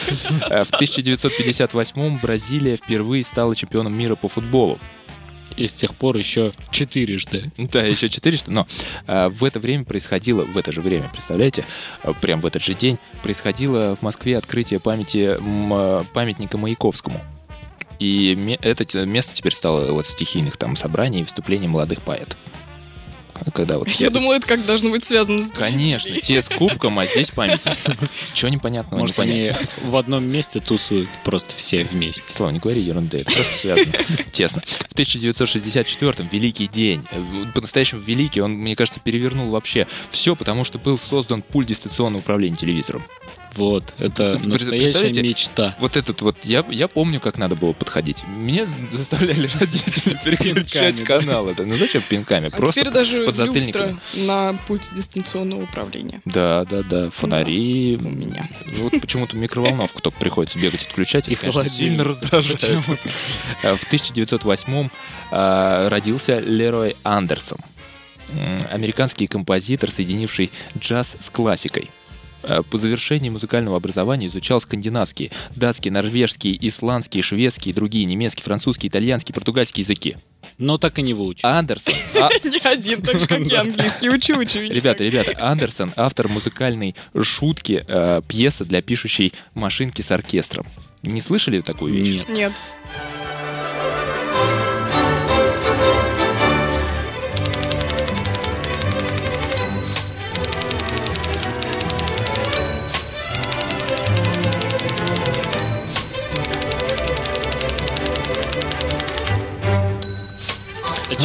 [0.50, 4.80] Э, В 1958 Бразилия впервые стала чемпионом мира по футболу.
[5.56, 7.52] И с тех пор еще четырежды.
[7.58, 8.68] Да, еще 400, но
[9.08, 11.66] э, в это время происходило, в это же время, представляете,
[12.04, 17.20] э, прям в этот же день происходило в Москве открытие памяти м, памятника Маяковскому.
[18.00, 22.38] И это место теперь стало вот стихийных там собраний и выступлений молодых поэтов.
[23.54, 25.52] Когда вот Я думала, это как должно быть связано с...
[25.52, 27.78] Конечно, те с кубком, а здесь памятник.
[28.34, 29.52] Чего непонятного, Может, они
[29.84, 32.24] в одном месте тусуют просто все вместе.
[32.30, 33.94] Слава, не говори ерунды, это просто связано
[34.32, 34.62] тесно.
[34.66, 40.80] В 1964-м великий день, э, по-настоящему великий, он, мне кажется, перевернул вообще все, потому что
[40.80, 43.04] был создан пульт дистанционного управления телевизором.
[43.56, 45.76] Вот, это Пред- настоящая мечта.
[45.80, 48.24] Вот этот вот, я, я помню, как надо было подходить.
[48.28, 51.56] Меня заставляли родители переключать каналы.
[51.56, 51.64] Да.
[51.64, 52.48] Ну зачем пинками?
[52.48, 56.22] А Просто теперь даже люстра на пульте дистанционного управления.
[56.26, 57.98] Да, да, да, фонари.
[58.00, 58.48] у меня.
[58.76, 61.28] Вот почему-то микроволновку только приходится бегать отключать.
[61.28, 61.78] И конечно, холодильник.
[61.80, 62.86] сильно раздражает.
[63.64, 64.90] Э, В 1908
[65.32, 67.58] э, родился Лерой Андерсон.
[68.70, 71.90] Американский композитор, соединивший джаз с классикой.
[72.44, 79.34] Э, По завершении музыкального образования изучал скандинавские, датские, норвежские, исландские, шведские, другие, немецкий, французский, итальянский,
[79.34, 80.18] португальский языки.
[80.58, 81.48] Но так и не выучил.
[81.48, 84.60] Андерсон, а- Не один, так же, как я английский учу, учу.
[84.60, 90.66] Ребята, ребята, Андерсон автор музыкальной шутки, э, пьесы для пишущей машинки с оркестром.
[91.04, 92.08] Не слышали такую вещь?
[92.28, 92.30] Нет.
[92.30, 92.52] Нет.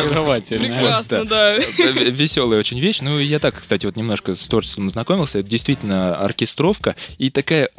[0.07, 0.67] Очаровательно.
[0.67, 1.57] Прекрасно, да.
[1.57, 3.01] Веселая очень вещь.
[3.01, 5.39] Ну, я так, кстати, вот немножко с творчеством знакомился.
[5.39, 6.97] Это действительно оркестровка.
[7.19, 7.71] И такая,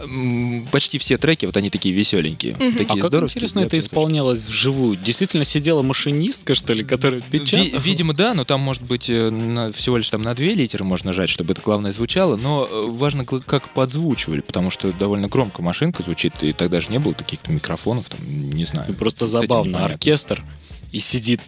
[0.71, 2.55] почти все треки, вот они такие веселенькие.
[2.55, 4.97] А Такие как здоровские, интересно это исполнялось вживую?
[4.97, 7.79] Действительно сидела машинистка, что ли, которая печатала?
[7.79, 11.29] видимо, да, но там, может быть, э, всего лишь там на две литеры можно нажать,
[11.29, 16.33] чтобы это главное звучало, но э, важно, как подзвучивали, потому что довольно громко машинка звучит,
[16.41, 18.19] и тогда же не было таких микрофонов, там,
[18.51, 18.93] не знаю.
[18.93, 19.85] Просто С этим забавно.
[19.85, 20.43] Оркестр
[20.91, 21.41] и сидит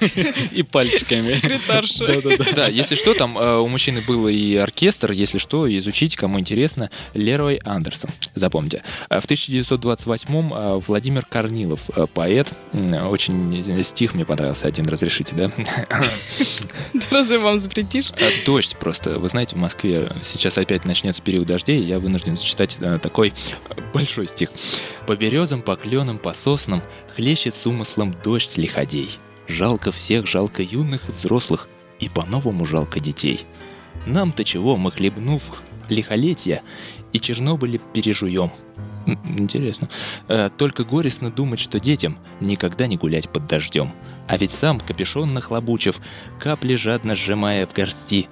[0.52, 1.32] и пальчиками.
[1.34, 2.06] Секретарша.
[2.06, 2.52] Да-да-да.
[2.52, 6.90] Да, если что, там э, у мужчины был и оркестр, если что, изучите, кому интересно,
[7.14, 8.82] Лерой Андерсон, запомните.
[9.08, 15.34] А В 1928-м э, Владимир Корнилов, э, поэт, очень э, стих мне понравился один, разрешите,
[15.36, 15.52] да?
[17.10, 18.12] Разве вам запретишь?
[18.16, 19.18] Э, Дождь просто.
[19.18, 23.32] Вы знаете, в Москве сейчас опять начнется период дождей, я вынужден зачитать э, такой
[23.68, 24.50] э, большой стих.
[25.06, 26.82] «По березам, по кленам, по соснам
[27.16, 29.18] хлещет с умыслом дождь лиходей.
[29.50, 33.44] Жалко всех, жалко юных и взрослых, и по-новому жалко детей.
[34.06, 36.62] Нам-то чего, мы хлебнув лихолетия
[37.12, 38.52] и Чернобыля пережуем».
[39.24, 39.88] Интересно.
[40.28, 43.92] Э, Только горестно думать, что детям никогда не гулять под дождем.
[44.28, 46.00] А ведь сам капюшон нахлобучив,
[46.38, 48.28] капли жадно сжимая в горсти,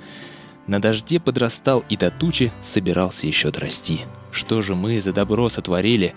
[0.69, 4.03] на дожде подрастал и до тучи собирался еще дорасти.
[4.31, 6.15] Что же мы за добро сотворили,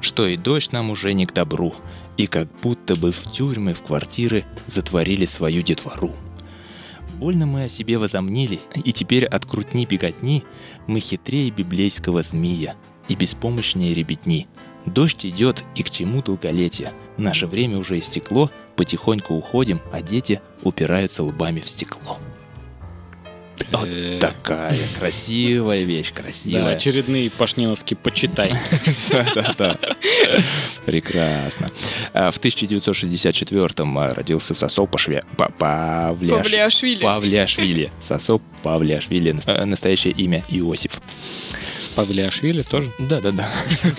[0.00, 1.74] что и дождь нам уже не к добру,
[2.16, 6.12] и как будто бы в тюрьмы, в квартиры затворили свою детвору.
[7.18, 10.44] Больно мы о себе возомнили, и теперь от крутни беготни
[10.86, 12.74] мы хитрее библейского змея
[13.08, 14.48] и беспомощнее ребятни.
[14.86, 16.92] Дождь идет, и к чему долголетие?
[17.16, 22.18] Наше время уже истекло, потихоньку уходим, а дети упираются лбами в стекло.
[23.72, 26.74] Вот Э, такая красивая вещь, Да, красивая.
[26.76, 28.52] очередные пашниновские почитай.
[29.10, 29.78] Да-да-да.
[30.86, 31.70] Прекрасно.
[32.12, 35.24] А, В 1964-м а, родился Сосо Пашве...
[35.36, 37.02] Па- Павляш- Павлиашвили.
[37.02, 37.90] Павлиашвили.
[38.00, 41.00] Сосо э, Настоящее имя Иосиф.
[41.94, 42.92] Павлиашвили тоже?
[42.98, 43.48] Да-да-да.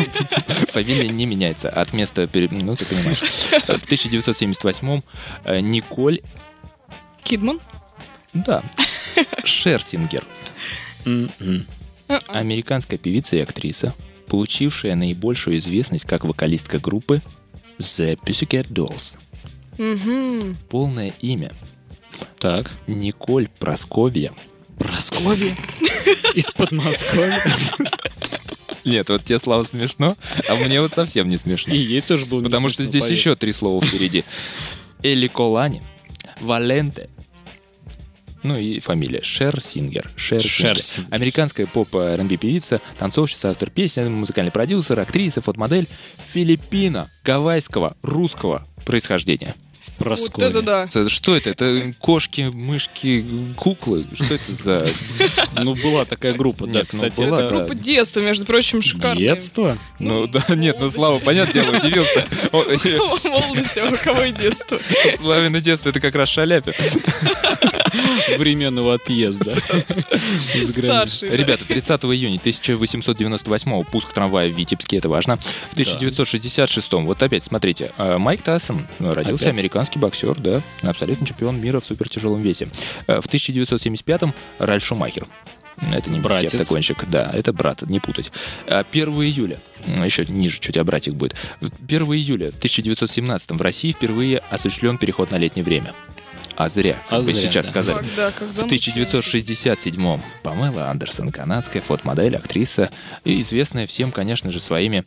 [0.69, 1.69] Фамилия не меняется.
[1.69, 2.27] От места...
[2.27, 3.19] пере- Ну, ты понимаешь.
[3.19, 5.03] В 1978-м
[5.45, 6.19] э, Николь...
[7.23, 7.59] Кидман?
[8.33, 8.61] Да.
[9.43, 10.23] Шерсингер.
[11.05, 11.65] М-м.
[12.27, 13.93] Американская певица и актриса,
[14.27, 17.21] получившая наибольшую известность как вокалистка группы
[17.79, 19.17] The Pussycat Dolls.
[20.69, 21.51] Полное имя
[22.39, 22.69] Так.
[22.87, 24.31] Николь Просковья
[24.77, 25.55] Просковья.
[26.35, 27.39] Из Подмосковья.
[28.83, 30.15] Нет, вот тебе, Слава, смешно,
[30.47, 31.73] а мне вот совсем не смешно.
[31.73, 33.17] И ей тоже было не Потому что здесь поверь.
[33.17, 34.23] еще три слова впереди.
[35.01, 35.81] Эли Колани,
[36.41, 37.09] Валенте,
[38.45, 40.09] ну и фамилия Шер Сингер.
[40.15, 40.79] Шер Шер Сингер.
[40.79, 41.13] Сингер.
[41.13, 45.87] Американская поп-р&b певица, танцовщица, автор песен, музыкальный продюсер, актриса, фотомодель
[46.33, 49.55] Филиппина, гавайского, русского происхождения.
[49.99, 50.89] Вот это да.
[51.07, 51.51] Что это?
[51.51, 54.05] Это кошки, мышки, куклы?
[54.13, 54.87] Что это за...
[55.63, 57.21] Ну, была такая группа, да, ну, кстати.
[57.21, 57.55] была, это.
[57.55, 59.17] Группа детства, между прочим, шикарная.
[59.17, 59.77] Детство?
[59.99, 62.25] Ну да, нет, ну Слава, понятное дело, удивился.
[62.51, 64.79] Молодость, а у кого и детство.
[65.15, 66.73] Славина детство, это как раз Шаляпин.
[68.37, 69.55] Временного отъезда.
[70.71, 71.29] Старший.
[71.29, 75.37] Ребята, 30 июня 1898 пуск трамвая в Витебске, это важно.
[75.69, 81.59] В 1966 вот опять, смотрите, э, Майк Тайсон ну, родился, американский боксер, да, абсолютный чемпион
[81.59, 82.67] мира в супертяжелом весе.
[83.07, 85.27] Э, В 1975 Ральф Шумахер.
[85.93, 86.55] Это не Братец.
[86.55, 88.31] автогонщик, да, это брат, не путать.
[88.67, 91.35] А 1 июля, еще ниже чуть, а братик будет.
[91.61, 95.93] 1 июля 1917 в России впервые осуществлен переход на летнее время.
[96.57, 97.71] А зря, как А бы зря, сейчас да.
[97.71, 97.97] сказали.
[97.97, 98.95] Как, да, как В замучили.
[99.05, 102.89] 1967-м Памела Андерсон, канадская фотомодель, актриса,
[103.25, 105.03] и известная всем, конечно же, своими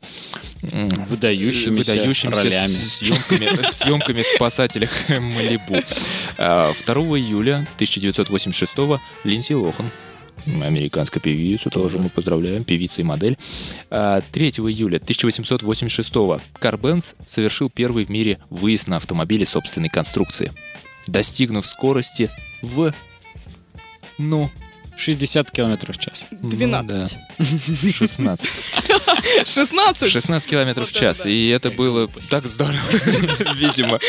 [0.62, 2.68] Выдающимися выдающимися ролями.
[2.68, 5.76] съемками, съемками в «Спасателях Малибу».
[6.36, 9.90] А, 2 июля 1986 Линдси Лохан,
[10.46, 13.38] американская певица, тоже мы поздравляем, певица и модель.
[13.90, 16.12] А, 3 июля 1886
[16.58, 20.52] Кар Бенц совершил первый в мире выезд на автомобиле собственной конструкции,
[21.08, 22.30] достигнув скорости
[22.62, 22.92] в...
[24.18, 24.50] Ну,
[24.98, 26.26] 60 километров в час.
[26.32, 27.18] 12.
[27.38, 27.92] Ну, да.
[27.92, 28.48] 16.
[29.46, 30.10] 16?
[30.10, 31.24] 16 километров в час.
[31.24, 32.74] И это было так здорово,
[33.54, 34.00] видимо.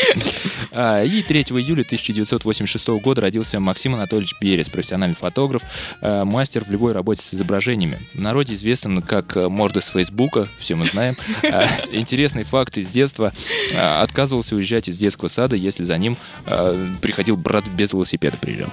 [0.72, 5.62] А, И 3 июля 1986 года родился Максим Анатольевич Берез, профессиональный фотограф,
[6.00, 8.00] а, мастер в любой работе с изображениями.
[8.12, 11.16] В народе известен как а, морда с Фейсбука, все мы знаем.
[11.44, 13.32] А, Интересный факт из детства.
[13.74, 16.16] Отказывался уезжать из детского сада, если за ним
[17.00, 18.70] приходил брат без велосипеда приезжал.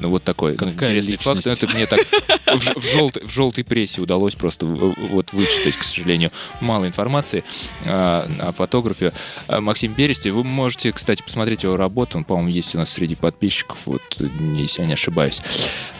[0.00, 1.36] Ну, вот такой ну, Какая интересный факт.
[1.36, 1.62] личность.
[1.62, 2.00] Это мне так
[2.46, 6.30] в, в желтой, в желтой прессе удалось просто вот вычитать, к сожалению,
[6.60, 7.44] мало информации
[7.84, 9.12] а, о фотографе.
[9.48, 12.18] А, Максим Берестев, вы можете, кстати, посмотреть его работу.
[12.18, 14.02] Он, по-моему, есть у нас среди подписчиков, вот,
[14.56, 15.42] если я не ошибаюсь.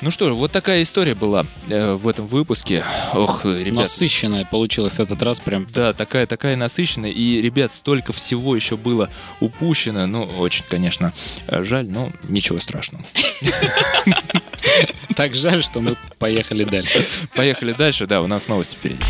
[0.00, 2.84] Ну что ж, вот такая история была э, в этом выпуске.
[3.14, 5.66] Ох, ребят, Насыщенная получилась этот раз прям.
[5.74, 7.11] да, такая, такая насыщенная.
[7.11, 9.08] И, ребят, столько всего еще было
[9.40, 10.06] упущено.
[10.06, 11.12] Ну, очень, конечно,
[11.46, 13.04] э, жаль, но ничего страшного.
[15.16, 17.05] Так жаль, что мы поехали дальше.
[17.35, 18.07] Поехали дальше.
[18.07, 19.03] Да, у нас новости впереди.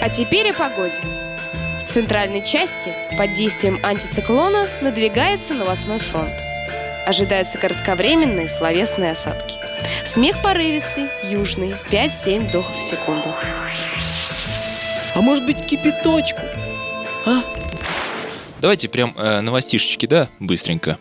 [0.00, 0.94] А теперь о погоде.
[1.80, 6.32] В центральной части под действием антициклона надвигается новостной фронт.
[7.04, 9.54] Ожидаются кратковременные словесные осадки.
[10.04, 13.34] Смех порывистый, южный, 5-7 вдохов в секунду.
[15.14, 16.42] А может быть кипяточку?
[18.60, 20.98] Давайте прям э, новостишечки, да, быстренько.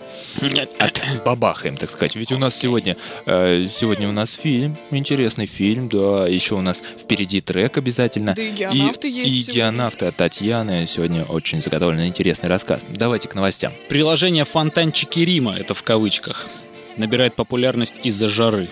[0.78, 2.16] От бабахаем, так сказать.
[2.16, 6.84] Ведь у нас сегодня, э, сегодня у нас фильм, интересный фильм, да, еще у нас
[7.00, 8.36] впереди трек обязательно.
[8.36, 9.54] Да и геонавты есть И сегодня.
[9.54, 10.86] геонавты от Татьяны.
[10.86, 12.86] Сегодня очень заготовленный интересный рассказ.
[12.90, 13.74] Давайте к новостям.
[13.90, 16.48] Приложение «Фонтанчики Рима», это в кавычках,
[16.96, 18.70] набирает популярность из-за жары.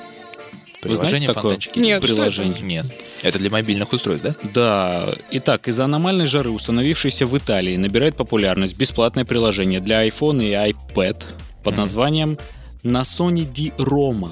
[0.85, 1.79] Приложение такое фонтанчики.
[1.79, 2.61] Нет, что приложение?
[2.61, 2.85] Нет.
[3.23, 4.35] Это для мобильных устройств, да?
[4.53, 5.13] Да.
[5.31, 11.23] Итак, из-за аномальной жары, установившейся в Италии, набирает популярность бесплатное приложение для iPhone и iPad
[11.63, 12.37] под названием
[12.83, 14.31] Nasoni di Roma.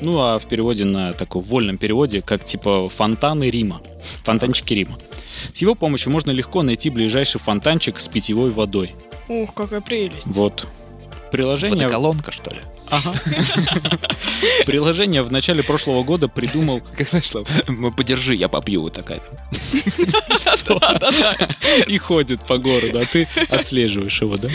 [0.00, 3.80] Ну, а в переводе на таком вольном переводе, как типа фонтаны Рима.
[4.22, 4.96] Фонтанчики Рима.
[5.52, 8.94] С его помощью можно легко найти ближайший фонтанчик с питьевой водой.
[9.28, 10.28] Ух, какая прелесть.
[10.28, 10.66] Вот.
[11.32, 11.76] Приложение...
[11.76, 12.60] Водоколонка, что ли?
[12.90, 13.14] Ага.
[14.66, 19.20] Приложение в начале прошлого года придумал Как знаешь, Слав, ну, подержи, я попью, вот такая.
[21.86, 24.48] и ходит по городу, а ты отслеживаешь его, да?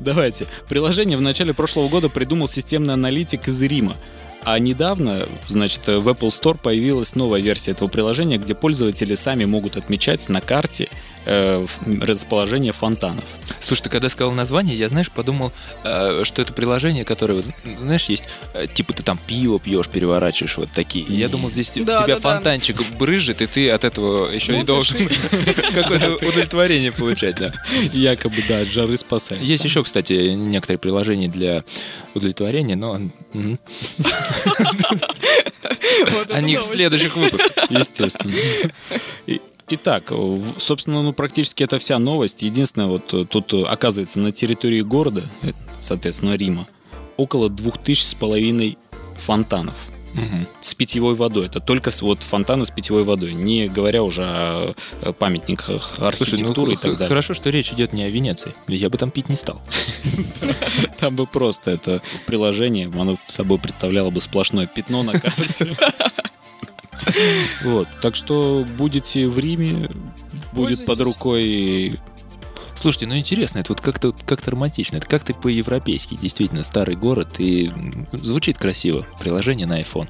[0.00, 0.46] Давайте.
[0.68, 3.96] Приложение в начале прошлого года придумал системный аналитик из Рима.
[4.44, 9.76] А недавно, значит, в Apple Store появилась новая версия этого приложения, где пользователи сами могут
[9.76, 10.88] отмечать на карте
[11.28, 13.24] э, в- расположение фонтанов.
[13.60, 15.52] Слушай, ты когда сказал название, я, знаешь, подумал,
[15.84, 17.46] э, что это приложение, которое, вот,
[17.80, 21.04] знаешь, есть, э, типа ты там пиво пьешь, переворачиваешь, вот такие.
[21.04, 22.34] И я думал, здесь в Да, тебя да, да.
[22.34, 24.96] фонтанчик брызжет, и ты от этого еще и должен
[25.74, 27.52] какое-то удовлетворение получать, да.
[27.92, 29.42] Якобы, да, жары спасает.
[29.42, 31.62] Есть еще, кстати, некоторые приложения для
[32.14, 32.98] удовлетворения, но
[36.32, 37.70] о них в следующих выпусках.
[37.70, 38.34] Естественно.
[39.70, 42.42] Итак, в- собственно, ну практически это вся новость.
[42.42, 46.66] Единственное, вот э, тут э, оказывается на территории города, э, соответственно, Рима,
[47.16, 48.78] около двух тысяч с половиной
[49.18, 49.76] фонтанов
[50.60, 51.46] с питьевой водой.
[51.46, 56.06] Это только вот фонтаны с питьевой водой, не говоря уже о э, памятниках Слушай, ну
[56.08, 57.08] архитектуры и так далее.
[57.08, 58.52] хорошо, что речь идет не о Венеции.
[58.66, 59.60] Я бы там пить не стал.
[60.98, 65.76] Там бы просто это приложение, оно собой представляло бы сплошное пятно на карте.
[67.64, 69.88] Вот, так что будете в Риме,
[70.52, 71.98] будет под рукой
[72.78, 77.72] Слушайте, ну интересно, это вот как-то как романтично, это как-то по-европейски, действительно, старый город, и
[78.12, 79.04] звучит красиво.
[79.18, 80.08] Приложение на iPhone.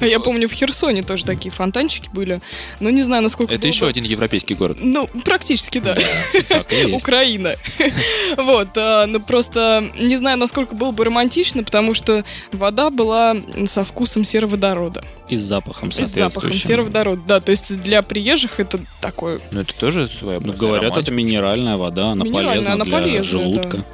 [0.00, 2.40] Я помню, в Херсоне тоже такие фонтанчики были.
[2.80, 4.78] Но не знаю, насколько Это еще один европейский город.
[4.80, 5.94] Ну, практически, да.
[6.94, 7.56] Украина.
[8.36, 13.36] Вот, а, ну просто не знаю, насколько было бы романтично, потому что вода была
[13.66, 15.04] со вкусом сероводорода.
[15.28, 16.66] И с запахом И с запахом соответствующим.
[16.66, 17.40] сероводорода, да.
[17.40, 20.38] То есть для приезжих это такое, Ну это тоже своя
[20.80, 23.84] Говорят, это минеральная вода, она Минеральная, полезна она для желудка.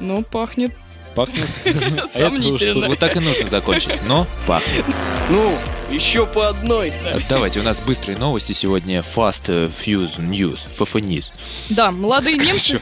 [0.00, 0.72] ну, пахнет
[1.14, 1.48] Пахнет?
[1.64, 2.88] А это сомнительно.
[2.88, 4.84] Вот так и нужно закончить, но пахнет.
[5.30, 5.58] Ну,
[5.90, 6.92] еще по одной.
[7.28, 9.00] Давайте, у нас быстрые новости сегодня.
[9.00, 11.34] Fast Fuse News, ФФНИС.
[11.70, 12.80] Да, молодые немцы...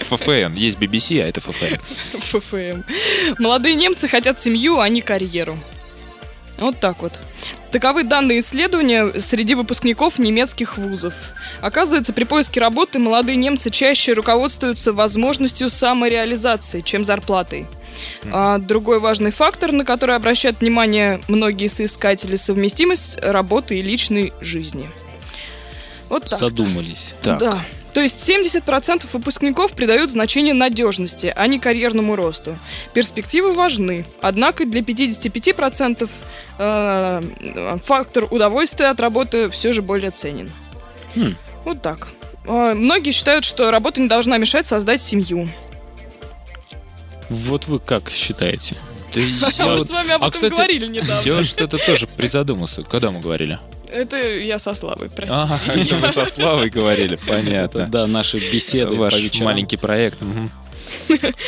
[0.00, 1.76] ФФН, есть BBC, а это ФФН.
[2.18, 2.82] ФФМ.
[3.42, 5.58] Молодые немцы хотят семью, а не карьеру.
[6.58, 7.18] Вот так вот.
[7.70, 11.14] Таковы данные исследования среди выпускников немецких вузов.
[11.60, 17.66] Оказывается, при поиске работы молодые немцы чаще руководствуются возможностью самореализации, чем зарплатой.
[18.32, 24.88] А другой важный фактор, на который обращают внимание многие соискатели, совместимость работы и личной жизни.
[26.08, 26.38] Вот так.
[26.38, 27.14] Задумались.
[27.22, 27.38] Так.
[27.38, 27.58] Да.
[27.98, 32.56] То есть 70% выпускников придают значение надежности, а не карьерному росту.
[32.94, 36.08] Перспективы важны, однако для 55%
[36.60, 40.48] э, фактор удовольствия от работы все же более ценен.
[41.16, 41.34] Хм.
[41.64, 42.06] Вот так.
[42.46, 45.48] Э, Многие считают, что работа не должна мешать создать семью.
[47.28, 48.76] Вот вы как считаете?
[49.12, 49.20] Да
[49.58, 51.28] я Мы вот- с вами об а, этом кстати, говорили недавно.
[51.28, 52.84] я что-то тоже призадумался.
[52.84, 53.58] Когда мы говорили?
[53.92, 55.40] Это я со Славой, простите.
[55.40, 57.86] Ага, это вы со Славой говорили, понятно.
[57.86, 60.18] Да, наши беседы Ваш маленький проект.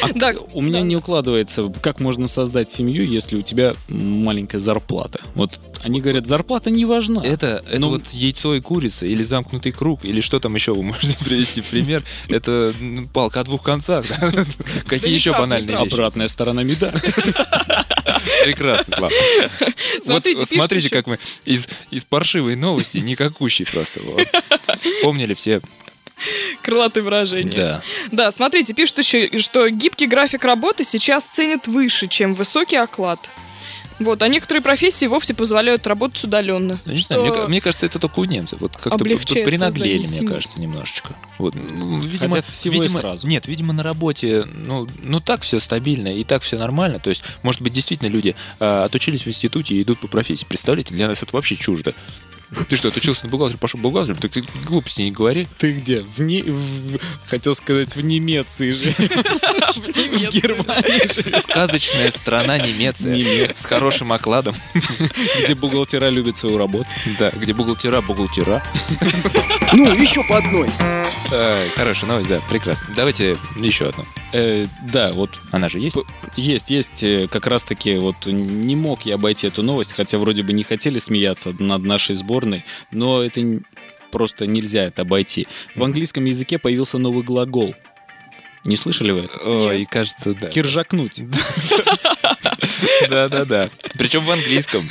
[0.03, 5.21] А Да, у меня не укладывается, как можно создать семью, если у тебя маленькая зарплата.
[5.35, 7.23] Вот они говорят, зарплата не важна.
[7.25, 10.83] Это, это Ну- вот яйцо и курица, или замкнутый круг, или что там еще вы
[10.85, 12.03] можете привести в пример.
[12.29, 12.75] Это
[13.13, 14.07] палка о двух концах.
[14.09, 14.33] да?
[14.87, 15.93] Какие еще банальные вещи?
[15.95, 17.01] Обратная сторона медали.
[18.45, 19.13] Прекрасно, Слава.
[20.03, 24.01] Смотрите, вот смотрите, как мы из, из паршивой новости, никакущей просто.
[24.03, 24.27] вот.
[24.81, 25.61] Вспомнили все.
[26.63, 27.51] Крылатые выражения.
[27.51, 27.83] Да.
[28.11, 33.31] Да, смотрите, пишут еще, что гибкий график работы сейчас ценят выше, чем высокий оклад.
[34.01, 36.81] Вот, а некоторые профессии вовсе позволяют работать удаленно.
[36.87, 38.59] Ну, Не знаю, мне, мне кажется, это только у немцев.
[38.61, 39.05] Вот как-то
[39.59, 41.15] создание мне кажется, немножечко.
[41.37, 43.27] Вот, видимо, Хотят всего и видимо- сразу.
[43.27, 46.99] Нет, видимо, на работе, ну, ну так все стабильно и так все нормально.
[46.99, 50.47] То есть, может быть, действительно люди а, отучились в институте и идут по профессии.
[50.47, 51.95] Представляете, для нас это вообще чуждо.
[52.69, 54.19] Ты что, отучился на бухгалтера, пошел бухгалтером?
[54.19, 55.47] Так ты глупости не говори.
[55.59, 56.01] Ты где?
[56.03, 56.43] В не...
[56.43, 58.91] в- Хотел сказать, в Немеции же.
[59.71, 61.41] В Германии же.
[61.41, 63.15] Сказочная страна Немеция.
[63.15, 63.55] Немеция.
[63.57, 64.55] С хорошим окладом.
[65.43, 66.87] Где бухгалтера любят свою работу.
[67.19, 68.63] Да, где бухгалтера, бухгалтера.
[69.73, 70.71] Ну, еще по одной.
[71.33, 72.89] Э, Хорошая новость, да, прекрасно.
[72.97, 74.05] Давайте еще одну.
[74.33, 75.97] Э, Да, вот Она же есть?
[76.37, 77.03] Есть, есть.
[77.03, 80.99] э, Как раз-таки вот не мог я обойти эту новость, хотя вроде бы не хотели
[80.99, 83.41] смеяться над нашей сборной, но это
[84.13, 85.47] просто нельзя это обойти.
[85.75, 87.75] В английском языке появился новый глагол.
[88.67, 89.39] Не слышали вы это?
[89.41, 90.49] Ой, кажется, да.
[90.49, 91.23] Киржакнуть.
[93.09, 93.71] Да-да-да.
[93.97, 94.89] Причем в английском.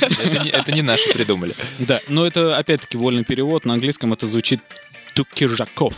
[0.52, 1.54] Это не, наши придумали.
[1.78, 3.64] Да, но это опять-таки вольный перевод.
[3.64, 4.60] На английском это звучит
[5.14, 5.94] to киржаков.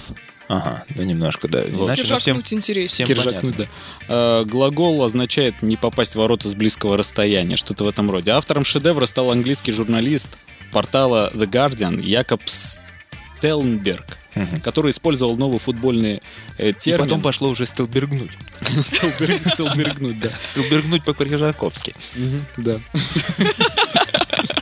[0.55, 1.63] Ага, да немножко, да.
[1.71, 1.87] Вот.
[1.87, 2.89] Иначе ну, всем, Киржакнуть интереснее.
[2.89, 3.75] всем Киржакнуть, понятно.
[4.09, 4.41] да.
[4.41, 8.33] Э, Глагол означает не попасть в ворота с близкого расстояния, что-то в этом роде.
[8.33, 10.39] Автором шедевра стал английский журналист
[10.71, 12.43] портала The Guardian Якоб
[13.39, 14.19] Стелнберг,
[14.63, 16.23] который использовал новый футбольный
[16.59, 17.05] э, И термин.
[17.05, 18.33] потом пошло уже стелбергнуть.
[18.61, 20.31] Стелберг- Стелбергнуть, да.
[20.45, 21.95] Стелбергнуть по-крижаковски.
[22.59, 22.79] Да.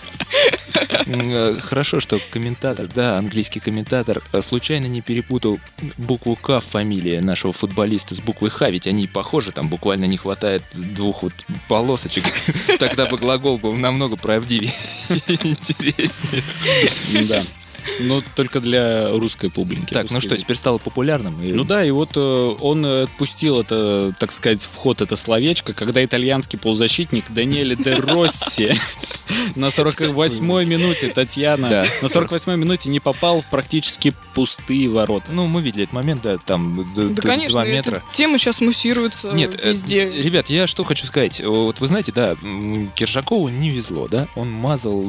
[1.06, 5.58] Э, Хорошо, что комментатор, да, английский комментатор, э, случайно не перепутал
[5.98, 10.16] букву К в фамилии нашего футболиста с буквой Х, ведь они похожи, там буквально не
[10.16, 11.32] хватает двух вот
[11.68, 12.24] полосочек.
[12.78, 14.72] Тогда бы глагол был намного правдивее
[15.26, 16.44] и интереснее.
[17.28, 17.44] Да.
[18.00, 19.92] Но только для русской публики.
[19.92, 21.40] Так, ну что, теперь стало популярным?
[21.42, 22.20] и- Ну да, и вот э,
[22.60, 27.94] он э, отпустил это, так сказать, в ход это словечко, когда итальянский полузащитник Даниэле де
[27.94, 28.72] Росси
[29.56, 31.68] на 48-й минуте, Татьяна,
[32.02, 35.26] на 48-й минуте не попал в практически пустые ворота.
[35.32, 38.02] Ну, мы видели этот момент, да, там Да, конечно, два метра.
[38.12, 40.10] тема сейчас муссируется Нет, э, везде.
[40.10, 41.40] ребят, я что хочу сказать.
[41.44, 42.36] Вот вы знаете, да,
[42.94, 44.28] Киржакову не везло, да?
[44.36, 45.02] Он мазал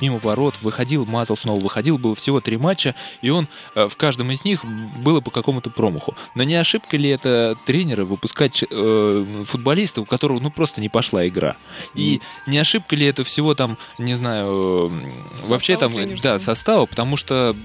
[0.00, 1.91] мимо ворот, выходил, мазал, снова выходил.
[1.98, 4.64] Было всего три матча, и он э, в каждом из них
[4.98, 6.14] было по какому-то промаху.
[6.34, 11.26] Но не ошибка ли это тренера выпускать э, футболиста, у которого, ну, просто не пошла
[11.26, 11.56] игра?
[11.94, 16.34] И не ошибка ли это всего там, не знаю, э, вообще там, тренерского.
[16.34, 17.56] да, состава, потому что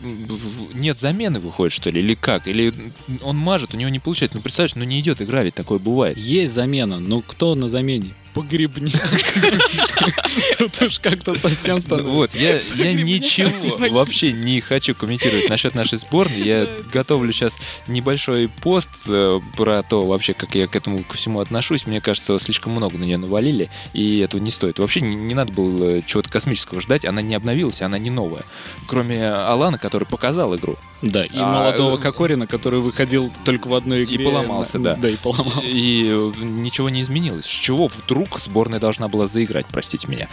[0.73, 2.47] нет замены, выходит, что ли, или как?
[2.47, 2.73] Или
[3.21, 4.38] он мажет, у него не получается.
[4.38, 6.17] Ну, представляешь, ну не идет игра, ведь такое бывает.
[6.17, 8.13] Есть замена, но кто на замене?
[8.38, 8.93] Погребник.
[10.57, 12.11] Тут уж как-то совсем становится.
[12.11, 16.41] Вот, я, я ничего вообще не хочу комментировать насчет нашей сборной.
[16.41, 17.55] Я готовлю сейчас
[17.88, 21.88] небольшой пост э, про то вообще, как я к этому ко всему отношусь.
[21.88, 24.79] Мне кажется, слишком много на нее навалили, и этого не стоит.
[24.79, 27.05] Вообще не, надо было чего-то космического ждать.
[27.05, 28.43] Она не обновилась, она не новая.
[28.88, 30.77] Кроме Алана, который показал игру.
[31.01, 34.25] Да, и А, молодого э, Кокорина, который выходил только в одной И игре.
[34.25, 34.95] поломался, да.
[34.95, 35.61] Да, и поломался.
[35.63, 37.45] И э, ничего не изменилось.
[37.45, 40.28] С чего вдруг сборная должна была заиграть, простите меня.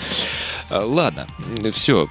[0.71, 1.27] Э, Ладно,
[1.73, 2.09] все.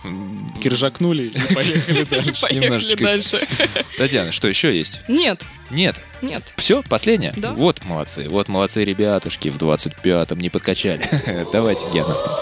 [0.61, 2.34] Киржакнули и поехали дальше.
[2.41, 3.03] Поехали немножечко.
[3.03, 3.47] дальше.
[3.97, 5.01] Татьяна, что еще есть?
[5.07, 5.99] Нет, Нет.
[6.21, 6.53] нет.
[6.57, 7.34] Все, последнее?
[7.38, 7.51] Да.
[7.53, 11.03] Вот молодцы, вот молодцы ребятушки в 25-м не подкачали.
[11.51, 12.34] Давайте, геонавтам.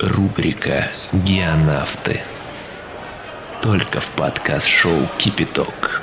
[0.00, 2.22] Рубрика «Геонавты».
[3.62, 6.02] Только в подкаст-шоу «Кипяток».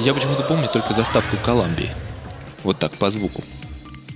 [0.00, 1.88] Я почему-то помню только заставку Колумбии.
[2.64, 3.44] Вот так, по звуку.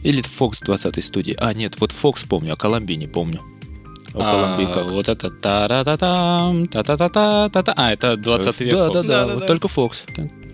[0.02, 1.36] Или Fox 20 студии.
[1.38, 3.42] А, нет, вот Fox помню, а Колумбии не помню.
[4.12, 4.90] А у Колумбии А, как?
[4.90, 7.74] Вот это та-та-та-там, та-та-та-та-та-та.
[7.76, 8.72] А, это 20 век.
[8.72, 9.98] Да, да, да, вот только Fox.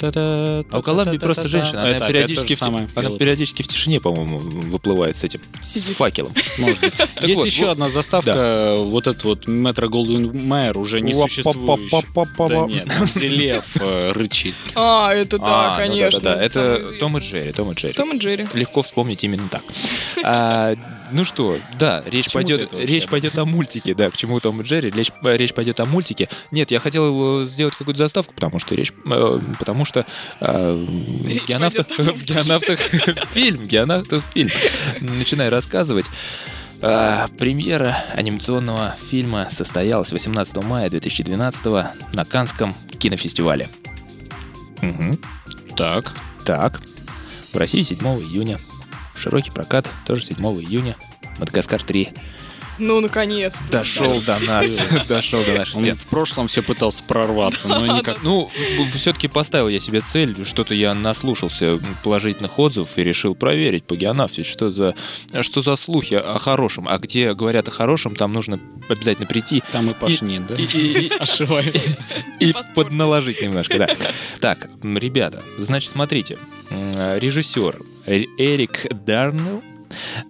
[0.03, 1.83] А у Колумбии просто женщина.
[1.83, 3.19] Она, Это периодически, то же в, самое она делает.
[3.19, 6.33] периодически в тишине, по-моему, выплывает с этим, с факелом.
[6.59, 6.95] Может быть.
[7.23, 7.73] Есть вот, еще вот.
[7.73, 11.91] одна заставка, вот этот вот Метро Голдвин Майер уже не существующий.
[12.37, 14.55] Да нет, там, где лев э, рычит.
[14.75, 16.21] А, это да, А, ну конечно.
[16.21, 16.45] да, да, да.
[16.45, 16.99] Это.
[17.01, 17.95] Том и Джерри, Том и Джерри.
[17.95, 18.47] Том и Джерри.
[18.55, 19.63] Легко вспомнить именно так.
[21.11, 24.91] Ну что, да, речь пойдет, речь пойдет о мультике, да, к чему Том и Джерри,
[24.91, 26.29] речь, речь пойдет о мультике.
[26.51, 30.05] Нет, я хотел э, сделать какую-то заставку, потому что речь, э, потому что
[30.41, 34.51] э, в геонавтах, в геонавтах фильм, геонавтах фильм.
[35.01, 36.07] Начинаю рассказывать.
[36.83, 41.65] А, премьера анимационного фильма состоялась 18 мая 2012
[42.13, 43.69] на Канском кинофестивале.
[44.83, 45.19] Мгм.
[45.77, 46.13] Так.
[46.45, 46.81] Так,
[47.53, 48.61] в России 7 июня.
[49.17, 50.97] В широкий прокат тоже 7 июня.
[51.39, 52.09] Мадагаскар 3
[52.79, 53.65] Ну, наконец-то.
[53.71, 54.67] дошел до нас.
[55.09, 58.23] Дошел до наших Он в прошлом все пытался прорваться, но никак.
[58.23, 58.51] Ну,
[58.93, 64.45] все-таки поставил я себе цель, что-то я наслушался положительных отзывов и решил проверить по геонавте,
[64.45, 64.95] что за,
[65.41, 66.87] что за слухи о хорошем.
[66.89, 70.55] А где говорят о хорошем, там нужно обязательно прийти Там и пошнит, да?
[70.57, 71.11] и, и-
[72.41, 73.89] и- подналожить немножко, да.
[74.41, 76.39] Так, ребята, значит, смотрите.
[76.71, 79.63] М, Режиссер Эрик Дарнелл,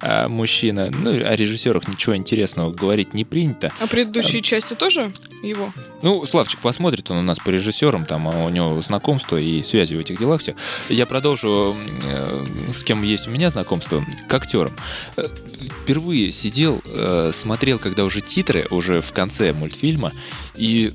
[0.00, 3.72] а, мужчина, ну, о режиссерах ничего интересного говорить не принято.
[3.80, 5.10] А предыдущие части тоже
[5.42, 5.72] его?
[6.02, 9.94] Ну, Славчик посмотрит, он у нас по режиссерам, там а у него знакомство и связи
[9.94, 10.54] в этих делах все.
[10.88, 14.76] Я продолжу, э, с кем есть у меня знакомство, к актерам.
[15.16, 15.28] Э,
[15.82, 20.12] Впервые сидел, э, смотрел, когда уже титры, уже в конце мультфильма,
[20.56, 20.92] и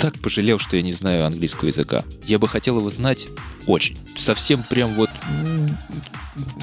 [0.00, 2.04] так пожалел, что я не знаю английского языка.
[2.24, 3.28] Я бы хотел его знать
[3.66, 3.98] очень.
[4.16, 5.10] Совсем прям вот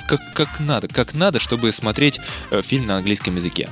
[0.07, 2.19] как, как надо, как надо, чтобы смотреть
[2.49, 3.69] э, фильм на английском языке.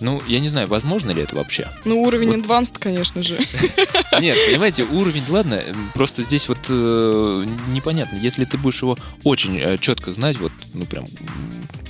[0.00, 1.68] Ну, я не знаю, возможно ли это вообще.
[1.84, 3.38] Ну, уровень advanced, конечно же.
[4.20, 5.62] Нет, понимаете, уровень, ладно,
[5.94, 10.86] просто здесь вот э, непонятно, если ты будешь его очень э, четко знать, вот, ну
[10.86, 11.06] прям,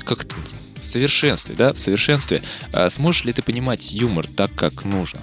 [0.05, 0.27] как
[0.77, 2.43] в совершенстве, да, в совершенстве,
[2.73, 5.21] а сможешь ли ты понимать юмор так, как нужно?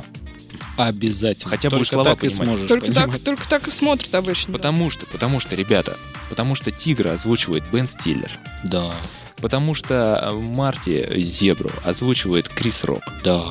[0.87, 1.49] Обязательно.
[1.49, 4.53] Хотя бы Только слова так и сможешь Только так, только так и смотрят обычно.
[4.53, 4.57] да.
[4.57, 5.97] Потому что, потому что, ребята,
[6.29, 8.31] потому что Тигра озвучивает Бен Стиллер,
[8.63, 8.93] Да,
[9.37, 13.45] потому что э, Марти Зебру озвучивает Крис Рок, да.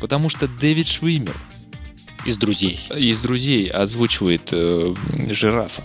[0.00, 1.36] потому что Дэвид Швимер
[2.26, 2.78] Из друзей.
[2.94, 4.94] из друзей озвучивает э,
[5.30, 5.82] жирафа.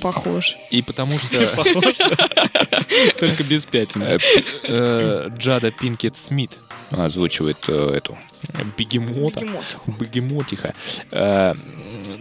[0.00, 0.56] Похож.
[0.70, 1.38] И потому что
[3.20, 4.02] Только без пятен.
[4.02, 4.18] э,
[4.64, 6.58] э, Джада Пинкет Смит
[6.90, 8.18] озвучивает эту
[8.78, 9.40] бегемота.
[9.40, 9.96] Бегемотиху.
[10.00, 10.74] Бегемотиха.
[11.10, 11.54] Э,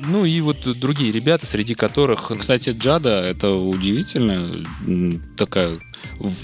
[0.03, 2.32] Ну и вот другие ребята, среди которых...
[2.39, 4.65] Кстати, Джада, это удивительно,
[5.38, 5.80] такая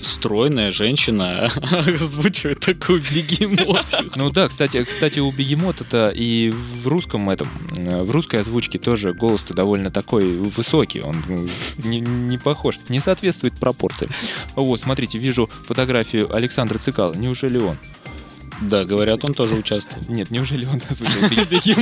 [0.02, 4.12] стройная женщина озвучивает такую бегемотию.
[4.16, 9.14] Ну да, кстати, кстати, у бегемота-то и в русском этом, э, в русской озвучке тоже
[9.14, 11.24] голос-то довольно такой высокий, он
[11.78, 14.12] не, не похож, не соответствует пропорциям.
[14.56, 17.78] Вот, смотрите, вижу фотографию Александра Цикала, неужели он?
[18.62, 20.04] Да, говорят, он тоже участвовал.
[20.08, 21.78] Нет, неужели он озвучил?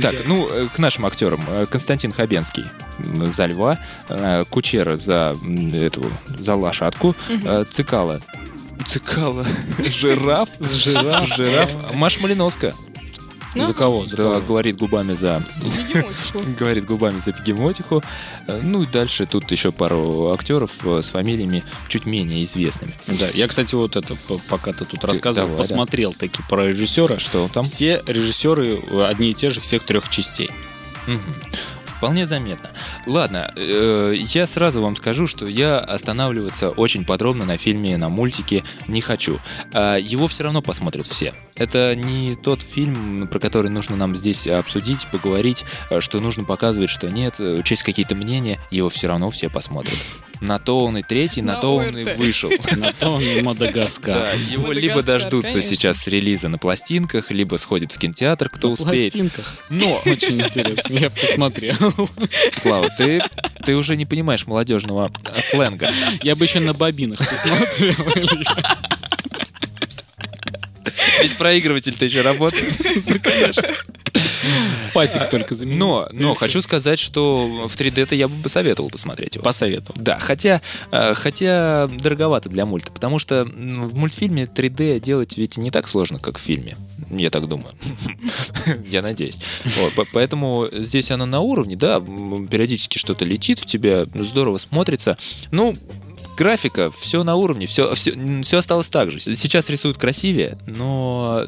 [0.00, 1.44] Так, ну, э, к нашим актерам.
[1.48, 2.64] Э, Константин Хабенский
[3.32, 3.78] за льва,
[4.08, 5.36] э, Кучера за
[5.72, 7.14] эту, за лошадку,
[7.70, 8.20] Цикала.
[8.86, 9.44] Цикала.
[9.84, 10.48] Жираф.
[10.60, 11.36] Жираф.
[11.36, 11.94] Жираф.
[11.94, 12.74] Маш Малиновская.
[13.54, 14.06] За кого?
[14.06, 14.40] За Да, кого?
[14.40, 15.42] говорит губами за
[16.58, 18.02] говорит губами за бегемотиху.
[18.46, 22.92] Э, Ну и дальше тут еще пару актеров э, с фамилиями чуть менее известными.
[23.06, 24.16] Да, я, кстати, вот это,
[24.48, 25.62] пока ты тут рассказывал, давай, да.
[25.62, 27.18] посмотрел таки про режиссера.
[27.18, 27.64] Что там?
[27.64, 30.50] Все режиссеры э, одни и те же всех трех частей.
[31.86, 32.70] Вполне заметно.
[33.06, 38.62] Ладно, э, я сразу вам скажу, что я останавливаться очень подробно на фильме, на мультике
[38.86, 39.40] не хочу.
[39.72, 41.34] А его все равно посмотрят все.
[41.58, 46.90] Это не тот фильм, про который нужно нам здесь обсудить, поговорить, э, что нужно показывать,
[46.90, 49.98] что нет, э, учесть какие-то мнения, его все равно все посмотрят.
[50.40, 52.50] На то он и третий, на, На то он и вышел.
[52.76, 54.14] На то он и Мадагаскар.
[54.14, 55.70] Да, его либо Мадагаскар, дождутся конечно.
[55.70, 59.12] сейчас с релиза на пластинках, либо сходят в кинотеатр, кто На успеет.
[59.12, 59.54] пластинках.
[59.68, 61.74] Но Очень интересно, я посмотрел.
[62.52, 63.20] Слава, ты,
[63.64, 65.10] ты уже не понимаешь молодежного
[65.50, 65.90] сленга.
[66.22, 67.94] Я бы еще на бобинах посмотрел.
[71.22, 72.66] Ведь проигрыватель-то еще работает.
[74.94, 75.78] Пасик только заменить.
[75.78, 79.44] Но, но хочу сказать, что в 3D-то я бы посоветовал посмотреть его.
[79.44, 80.00] Посоветовал.
[80.00, 85.70] Да, хотя, э, хотя дороговато для мульта, потому что в мультфильме 3D делать ведь не
[85.70, 86.76] так сложно, как в фильме.
[87.10, 87.74] Я так думаю.
[88.86, 89.38] Я надеюсь.
[89.64, 95.16] Вот, Поэтому здесь оно на уровне, да, периодически что-то летит в тебя, здорово смотрится.
[95.50, 95.76] Ну,
[96.38, 99.18] графика, все на уровне, все, все, осталось так же.
[99.18, 101.44] Сейчас рисуют красивее, но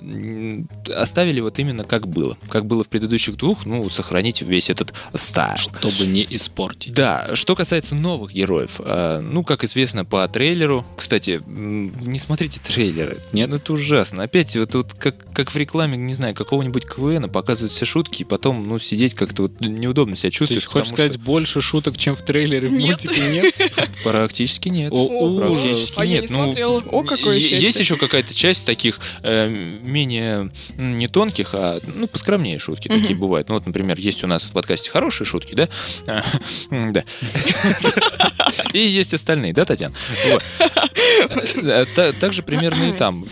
[0.94, 2.36] оставили вот именно как было.
[2.48, 5.56] Как было в предыдущих двух, ну, сохранить весь этот стайл.
[5.56, 6.92] Чтобы не испортить.
[6.92, 13.18] Да, что касается новых героев, э, ну, как известно по трейлеру, кстати, не смотрите трейлеры.
[13.32, 13.52] Нет?
[13.52, 14.24] Это ужасно.
[14.24, 18.24] Опять вот, вот как, как в рекламе, не знаю, какого-нибудь КВН показывают все шутки, и
[18.24, 20.62] потом, ну, сидеть как-то вот неудобно себя То чувствовать.
[20.64, 23.04] есть, хочешь сказать, больше шуток, чем в трейлере в Нет.
[23.04, 23.54] мультике нет?
[23.54, 24.79] что практически нет.
[24.90, 25.04] О,
[25.50, 25.60] ужас.
[25.62, 26.30] Практически А я нет.
[26.30, 26.82] не Ну, смотрела.
[26.90, 27.36] О, какое.
[27.36, 29.48] Есть еще какая-то часть таких э,
[29.82, 33.48] менее не тонких, а ну поскромнее шутки такие бывают.
[33.48, 35.68] Ну вот, например, есть у нас в подкасте хорошие шутки, да?
[36.06, 36.22] А,
[36.92, 37.04] Да.
[38.72, 39.94] И есть остальные, да, Татьяна?
[41.62, 43.24] Э, та- Также примерно и там.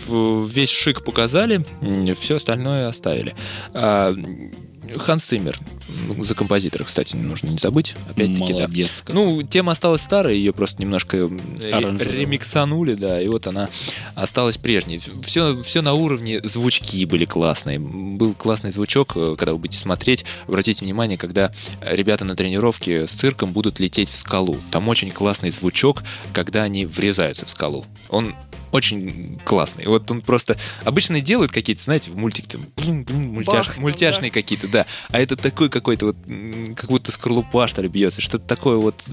[0.47, 1.65] Весь шик показали,
[2.15, 3.35] все остальное оставили.
[4.97, 5.57] Ханс Циммер,
[6.19, 7.95] за композитора, кстати, нужно не забыть.
[8.09, 8.59] Опять-таки, да.
[8.59, 9.01] Молодец.
[9.05, 9.15] как.
[9.15, 11.29] Ну, тема осталась старая, ее просто немножко
[11.71, 12.17] Аранжировали.
[12.17, 13.69] ремиксанули, да, и вот она
[14.15, 15.01] осталась прежней.
[15.23, 17.79] Все, все на уровне звучки были классные.
[17.79, 20.25] Был классный звучок, э, когда вы будете смотреть.
[20.47, 24.57] Обратите внимание, когда ребята на тренировке с цирком будут лететь в скалу.
[24.71, 27.85] Там очень классный звучок, когда они врезаются в скалу.
[28.09, 28.35] Он
[28.71, 29.85] очень классный.
[29.85, 30.57] Вот он просто...
[30.83, 34.85] Обычно делают какие-то, знаете, в мультике там, мультяш- Бах, мультяшные какие-то, да.
[35.09, 36.17] А это такой какой-то вот,
[36.75, 38.21] как будто скорлупа, что ли, бьется.
[38.21, 39.03] Что-то такое вот...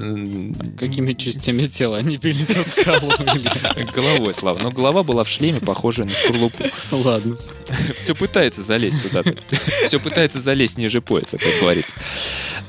[0.79, 3.11] Какими частями тела они били со скалу?
[3.19, 3.87] Илья?
[3.95, 4.59] Головой, Слава.
[4.59, 6.65] Но голова была в шлеме, похожая на скорлупу.
[6.91, 7.37] Ладно.
[7.97, 9.23] Все пытается залезть туда.
[9.85, 11.97] Все пытается залезть ниже пояса, как говорится.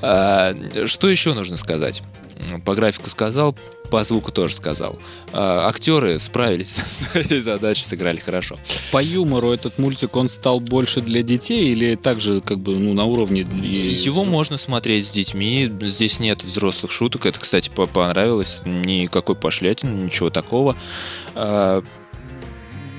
[0.02, 2.04] А, Что еще нужно сказать?
[2.66, 3.58] По графику сказал,
[3.90, 4.98] по звуку тоже сказал.
[5.34, 8.58] А, Актеры справились со своей задачей, сыграли хорошо.
[8.92, 13.06] По юмору этот мультик, он стал больше для детей или также как бы ну, на
[13.06, 13.68] уровне для...
[13.68, 17.26] Его можно смотреть с детьми, здесь нет взрослых шуток.
[17.26, 18.60] Это, кстати, по- понравилось.
[18.66, 20.76] Никакой пошлятины, ничего такого.
[21.36, 21.84] А,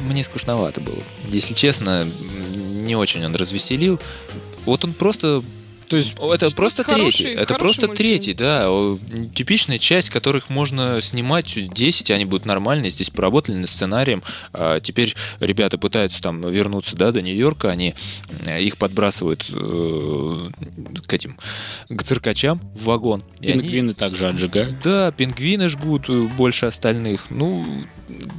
[0.09, 1.03] Мне скучновато было.
[1.29, 2.09] Если честно,
[2.55, 3.99] не очень он развеселил.
[4.65, 5.43] Вот он просто
[5.89, 7.41] То есть Это просто Хороший- третий.
[7.41, 8.11] Это просто мультфильм.
[8.11, 8.69] третий, да.
[9.35, 12.91] Типичная часть, которых можно снимать 10, они будут нормальные.
[12.91, 14.23] Здесь поработали над сценарием.
[14.53, 17.71] А теперь ребята пытаются там вернуться да, до Нью-Йорка.
[17.71, 17.95] Они
[18.47, 20.51] э, их подбрасывают э,
[21.07, 21.39] к этим
[21.89, 23.25] к циркачам в вагон.
[23.41, 24.81] И они- пингвины также отжигают.
[24.83, 27.31] Да, пингвины жгут э, больше остальных.
[27.31, 27.67] Ну,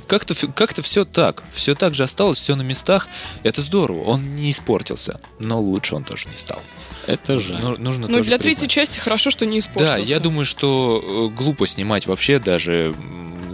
[0.08, 1.44] как-то как все так.
[1.52, 3.08] Все так же осталось, все на местах.
[3.44, 4.04] Это здорово.
[4.04, 5.20] Он не испортился.
[5.40, 6.62] Но лучше он тоже не стал.
[7.10, 7.62] Это жаль.
[7.62, 8.42] Ну, нужно Но для признать.
[8.42, 9.96] третьей части хорошо, что не испортился.
[9.96, 12.96] Да, я думаю, что э, глупо снимать вообще даже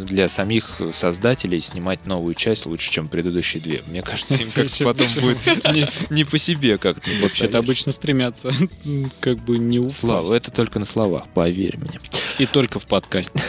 [0.05, 3.81] для самих создателей снимать новую часть лучше, чем предыдущие две.
[3.87, 7.09] Мне кажется, им как потом будет не, не по себе как-то.
[7.21, 8.51] Вообще-то обычно стремятся
[9.19, 9.97] как бы не упасть.
[9.97, 11.99] Слава, это только на словах, поверь мне.
[12.37, 13.39] И только в подкасте.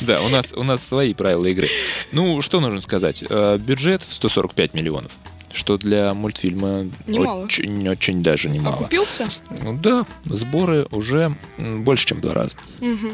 [0.00, 1.68] Да, у нас, у нас свои правила игры.
[2.10, 3.22] Ну, что нужно сказать?
[3.28, 5.12] Э, Бюджет в 145 миллионов.
[5.52, 7.44] Что для мультфильма Немало.
[7.44, 8.76] очень, очень даже немало.
[8.76, 9.26] Окупился?
[9.62, 12.54] Ну да, сборы уже больше, чем в два раза.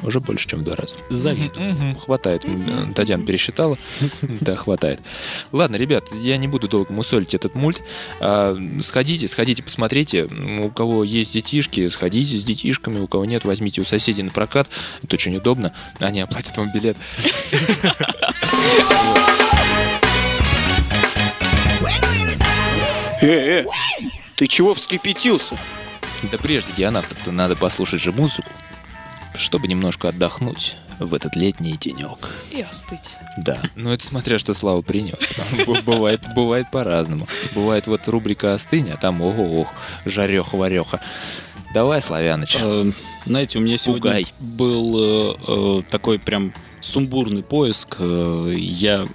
[0.03, 0.97] Уже больше, чем в два раза.
[1.09, 1.73] Завидую.
[1.73, 2.45] Мгм, хватает.
[2.45, 3.79] М, Татьяна пересчитала.
[4.41, 5.01] Да, хватает.
[5.51, 7.81] Ладно, ребят, я не буду долго мусолить этот мульт.
[8.21, 10.25] А, Сходите, сходите, посмотрите.
[10.25, 12.99] У кого есть детишки, сходите с детишками.
[12.99, 14.69] У кого нет, возьмите у соседей на прокат.
[15.03, 15.73] Это очень удобно.
[16.01, 16.97] Они оплатят вам билет.
[23.27, 23.67] Э, э,
[24.37, 25.59] ты чего вскипятился?
[26.31, 28.51] Да прежде геонавтов-то надо послушать же музыку,
[29.35, 32.31] чтобы немножко отдохнуть в этот летний денек.
[32.53, 33.17] И остыть.
[33.37, 35.19] Да, но это смотря что Слава принес.
[35.85, 37.29] Бывает, бывает по-разному.
[37.55, 39.69] Бывает вот рубрика «Остынь», а там ого-ох,
[40.05, 41.01] жареха-вареха.
[41.75, 42.57] Давай, Славяныч.
[42.63, 42.91] Э,
[43.27, 44.27] Знаете, у меня сегодня Пугай.
[44.39, 47.99] был э, э, такой прям сумбурный поиск.
[48.01, 49.07] Я,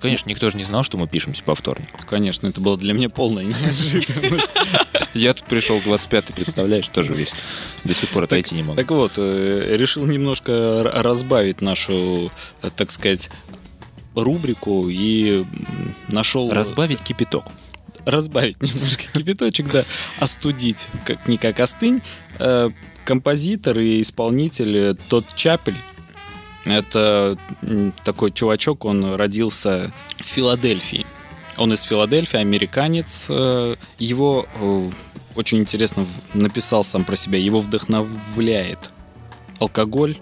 [0.00, 1.98] Конечно, никто же не знал, что мы пишемся по вторнику.
[2.06, 4.52] конечно, это было для меня полная неожиданность.
[5.14, 7.32] Я тут пришел 25-й, представляешь, тоже весь.
[7.84, 8.76] До сих пор отойти не могу.
[8.76, 12.30] Так вот, э, решил немножко разбавить нашу,
[12.62, 13.30] э, так сказать,
[14.14, 15.44] рубрику и
[16.08, 16.50] нашел...
[16.52, 17.44] Разбавить кипяток.
[18.04, 19.84] разбавить немножко кипяточек, да,
[20.18, 22.02] остудить, как-никак остынь.
[22.38, 22.70] Э,
[23.04, 25.76] Композитор и исполнитель Тодд Чапель.
[26.66, 27.38] Это
[28.04, 31.06] такой чувачок, он родился в Филадельфии.
[31.56, 33.28] Он из Филадельфии, американец.
[33.30, 34.90] Э, Его э,
[35.36, 37.38] очень интересно написал сам про себя.
[37.38, 38.90] Его вдохновляет
[39.60, 40.18] алкоголь,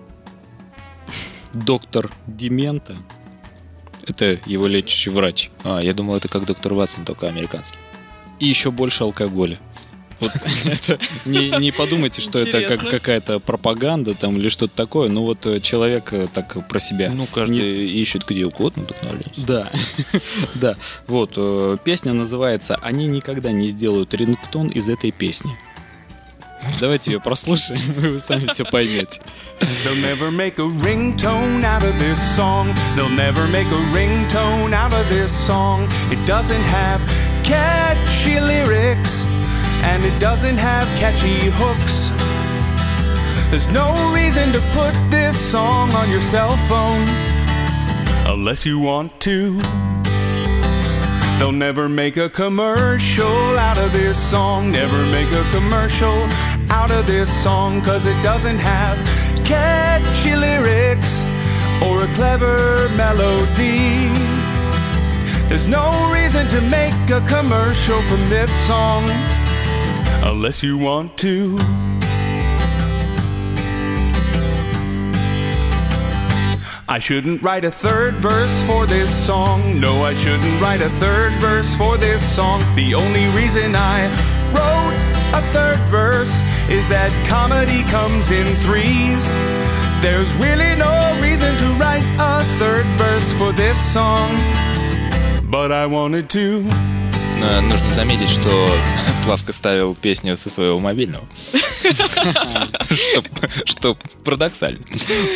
[1.52, 2.94] доктор Демента.
[4.06, 7.78] Это его лечащий врач А, я думал, это как доктор Ватсон, только американский.
[8.38, 9.58] и еще больше алкоголя.
[10.20, 10.30] Вот
[10.64, 12.90] это не, не подумайте, что это как Интересно.
[12.90, 15.08] какая-то пропаганда там или что-то такое.
[15.08, 17.10] Ну вот э, человек э, так про себя.
[17.14, 19.32] Ну, каждый Не- ищет где угодно вдохновление.
[19.36, 19.70] Да,
[20.54, 20.76] да.
[21.06, 25.56] Вот э, песня называется "Они никогда не сделают рингтон из этой песни".
[26.80, 29.20] Давайте ее прослушаем, и вы сами все поймете.
[29.84, 32.74] They'll never make a ringtone out of this song.
[32.96, 35.86] They'll never make a ringtone out of this song.
[36.10, 37.00] It doesn't have
[37.44, 38.93] catchy lyrics
[39.84, 42.08] and it doesn't have catchy hooks.
[43.50, 47.06] There's no reason to put this song on your cell phone
[48.26, 49.60] unless you want to.
[51.38, 54.72] They'll never make a commercial out of this song.
[54.72, 56.16] Never make a commercial
[56.70, 57.82] out of this song.
[57.82, 58.96] Cause it doesn't have
[59.44, 61.22] catchy lyrics
[61.82, 64.08] or a clever melody.
[65.48, 69.04] There's no reason to make a commercial from this song
[70.24, 71.56] unless you want to.
[76.88, 79.80] I shouldn't write a third verse for this song.
[79.80, 82.60] No, I shouldn't write a third verse for this song.
[82.76, 84.08] The only reason I
[84.54, 84.96] wrote
[85.34, 86.34] a third verse
[86.70, 89.28] is that comedy comes in threes.
[90.00, 94.30] There's really no reason to write a third verse for this song.
[95.50, 97.03] But I wanted to.
[97.62, 98.68] Нужно заметить, что
[99.24, 101.24] Славка ставил песню со своего мобильного.
[103.64, 104.80] Что- парадоксально.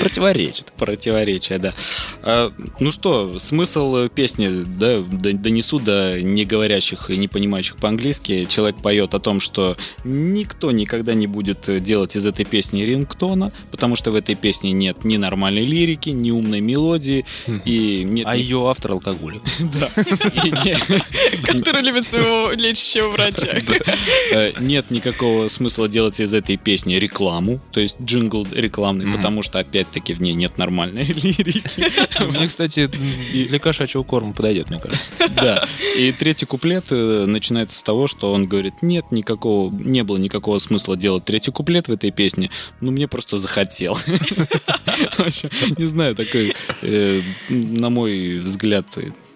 [0.00, 0.72] Противоречит.
[0.76, 1.74] Противоречие, да.
[2.22, 2.50] А,
[2.80, 8.46] ну что, смысл песни, донесу до неговорящих и не понимающих по-английски.
[8.48, 13.94] Человек поет о том, что никто никогда не будет делать из этой песни рингтона, потому
[13.94, 17.26] что в этой песне нет ни нормальной лирики, ни умной мелодии,
[17.66, 18.26] и нет...
[18.26, 19.42] А ее автор алкоголик.
[19.58, 19.88] Да.
[20.44, 23.60] Не- Который любит любит своего лечащего врача.
[24.32, 29.58] Э, Нет никакого смысла делать из этой песни рекламу, то есть джингл рекламный, потому что
[29.58, 31.62] опять-таки в ней нет нормальной лирики.
[32.24, 35.10] Мне, кстати, для кошачьего корма подойдет, мне кажется.
[35.30, 35.66] Да.
[35.96, 40.58] И третий куплет э, начинается с того, что он говорит, нет никакого, не было никакого
[40.58, 43.94] смысла делать третий куплет в этой песне, ну мне просто захотел.
[45.16, 48.86] В общем, Не знаю, такой, э, на мой взгляд,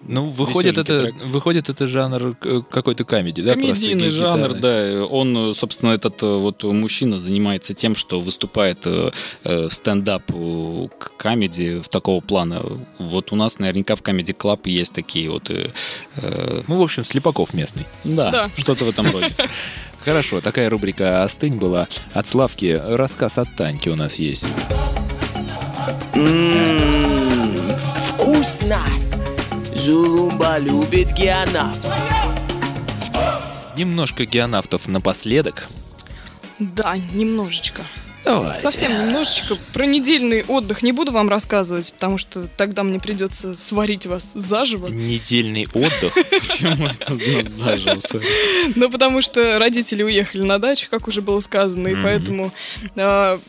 [0.05, 1.15] Ну, выходит это, трек.
[1.25, 3.53] выходит это жанр э, какой-то комедии, да?
[3.53, 5.05] комедийный жанр, да.
[5.05, 9.11] Он, собственно, этот э, вот мужчина занимается тем, что выступает э,
[9.43, 12.61] в стендап к комедии в такого плана.
[12.99, 15.49] Вот у нас наверняка в Comedy Club есть такие вот...
[15.49, 15.69] э,
[16.17, 17.85] э, Ну, в общем, Слепаков местный.
[18.03, 18.49] да, Да.
[18.57, 19.31] что-то в этом роде.
[20.03, 22.81] Хорошо, такая рубрика «Остынь» была от Славки.
[22.89, 24.47] Рассказ от Таньки у нас есть.
[28.09, 28.79] Вкусно!
[29.83, 31.85] Зулумба любит геонавт.
[33.75, 35.67] Немножко геонавтов напоследок.
[36.57, 37.81] Да, немножечко.
[38.23, 38.61] Давайте.
[38.61, 39.57] Совсем немножечко.
[39.73, 44.87] Про недельный отдых не буду вам рассказывать, потому что тогда мне придется сварить вас заживо.
[44.87, 46.13] Недельный отдых.
[46.29, 48.21] Почему это нас заживо?
[48.75, 52.53] Ну, потому что родители уехали на дачу, как уже было сказано, и поэтому
[52.95, 53.39] а,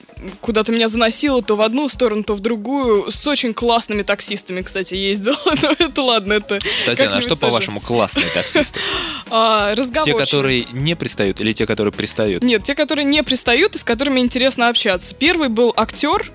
[0.40, 3.10] куда-то меня заносило то в одну сторону, то в другую.
[3.10, 5.36] С очень классными таксистами, кстати, ездила.
[5.62, 6.58] Но это ладно, это...
[6.86, 8.80] Татьяна, а что, по-вашему, классные таксисты?
[9.30, 12.44] А, Те, которые не пристают или те, которые пристают?
[12.44, 15.14] Нет, те, которые не пристают и с которыми интересно общаться.
[15.14, 16.30] Первый был актер.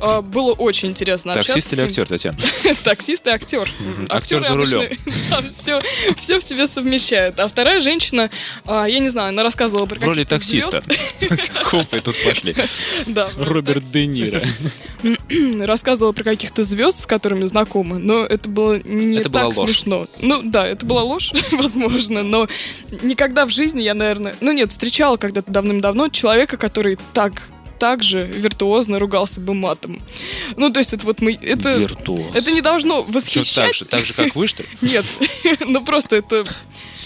[0.00, 1.54] а, Было очень интересно общаться.
[1.54, 2.38] Таксист или актер, Татьяна?
[2.84, 3.70] Таксист и актер.
[4.08, 4.82] Актер за рулем.
[5.50, 5.80] все,
[6.38, 7.38] в себе совмещают.
[7.38, 8.30] А вторая женщина,
[8.66, 10.82] а, я не знаю, она рассказывала про В роли таксиста.
[11.70, 12.56] Копы тут пошли.
[13.06, 14.40] Да, Роберт Де Ниро.
[15.66, 19.66] рассказывала про каких-то звезд, с которыми знакомы, но это было не так ложь.
[19.66, 20.06] смешно.
[20.20, 22.48] Ну да, это была ложь, возможно, но
[23.02, 27.48] никогда в жизни я, наверное, ну нет, встречала когда-то давным-давно человека, который так
[27.80, 30.00] так же виртуозно ругался бы матом.
[30.56, 31.32] Ну, то есть это вот мы...
[31.40, 32.34] Это, Виртуоз.
[32.34, 33.54] это не должно Что, восхищать.
[33.66, 34.68] так же, так же, как вы, что ли?
[34.82, 35.04] Нет,
[35.66, 36.44] ну просто это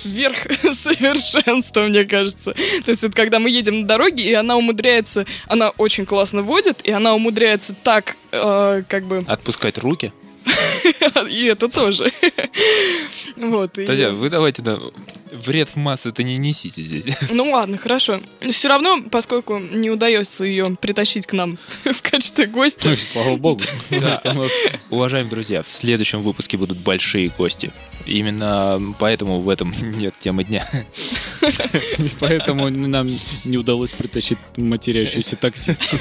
[0.05, 2.53] верх совершенства, мне кажется.
[2.85, 6.81] То есть это когда мы едем на дороге, и она умудряется, она очень классно водит,
[6.83, 10.13] и она умудряется так, э, как бы, Отпускать руки?
[11.31, 12.13] и это тоже.
[13.37, 13.73] Вот.
[13.73, 14.79] Татьяна, вы давайте, да,
[15.35, 17.05] вред в массы-то не несите здесь.
[17.31, 18.21] Ну ладно, хорошо.
[18.49, 23.63] Все равно, поскольку не удается ее притащить к нам в качестве гостя, Ну, слава богу.
[23.91, 24.23] Нас
[24.91, 27.73] Уважаемые друзья, в следующем выпуске будут большие гости.
[28.07, 30.67] Именно поэтому в этом нет темы дня.
[32.21, 33.11] Поэтому нам
[33.45, 35.97] не удалось притащить матерящуюся таксистку.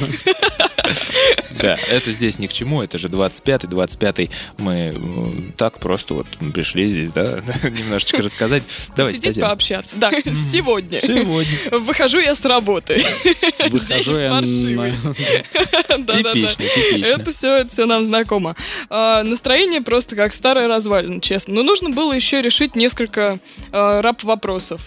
[1.59, 4.29] Да, это здесь ни к чему, это же 25-й, 25-й.
[4.57, 8.63] Мы э, так просто вот пришли здесь, да, немножечко рассказать.
[8.95, 9.49] Давайте, сидеть Татьяна.
[9.49, 9.97] пообщаться.
[9.97, 10.11] Да,
[10.51, 11.01] сегодня.
[11.01, 11.57] Сегодня.
[11.71, 13.01] Выхожу я с работы.
[13.69, 14.41] Выхожу я.
[14.41, 17.21] Типично, типично.
[17.21, 18.55] Это все, это все нам знакомо.
[18.89, 21.53] А, настроение просто как старая развалина, честно.
[21.53, 23.39] Но нужно было еще решить несколько
[23.71, 24.81] а, раб-вопросов.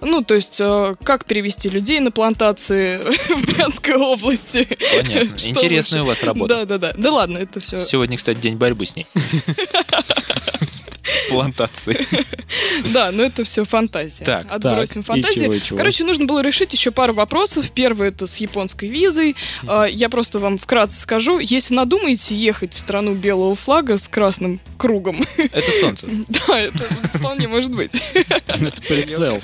[0.00, 2.98] Ну, то есть, а, как перевести людей на плантации
[3.28, 4.66] в Брянской области.
[4.96, 5.36] Понятно.
[5.46, 6.56] Интересная у вас работа.
[6.56, 6.94] Да-да-да.
[6.96, 7.78] Да ладно, это все.
[7.82, 9.06] Сегодня, кстати, день борьбы с ней.
[11.28, 12.06] Плантации.
[12.92, 14.24] Да, но это все фантазия.
[14.24, 15.44] Так, Отбросим так, и фантазию.
[15.44, 15.76] чего, и чего?
[15.78, 17.70] Короче, нужно было решить еще пару вопросов.
[17.72, 19.34] Первый это с японской визой.
[19.66, 21.38] А, Я просто вам вкратце скажу.
[21.38, 26.06] Если надумаете ехать в страну белого флага с красным кругом, Это солнце.
[26.28, 26.84] да, это
[27.14, 27.92] вполне может быть.
[28.14, 29.40] Это прицел.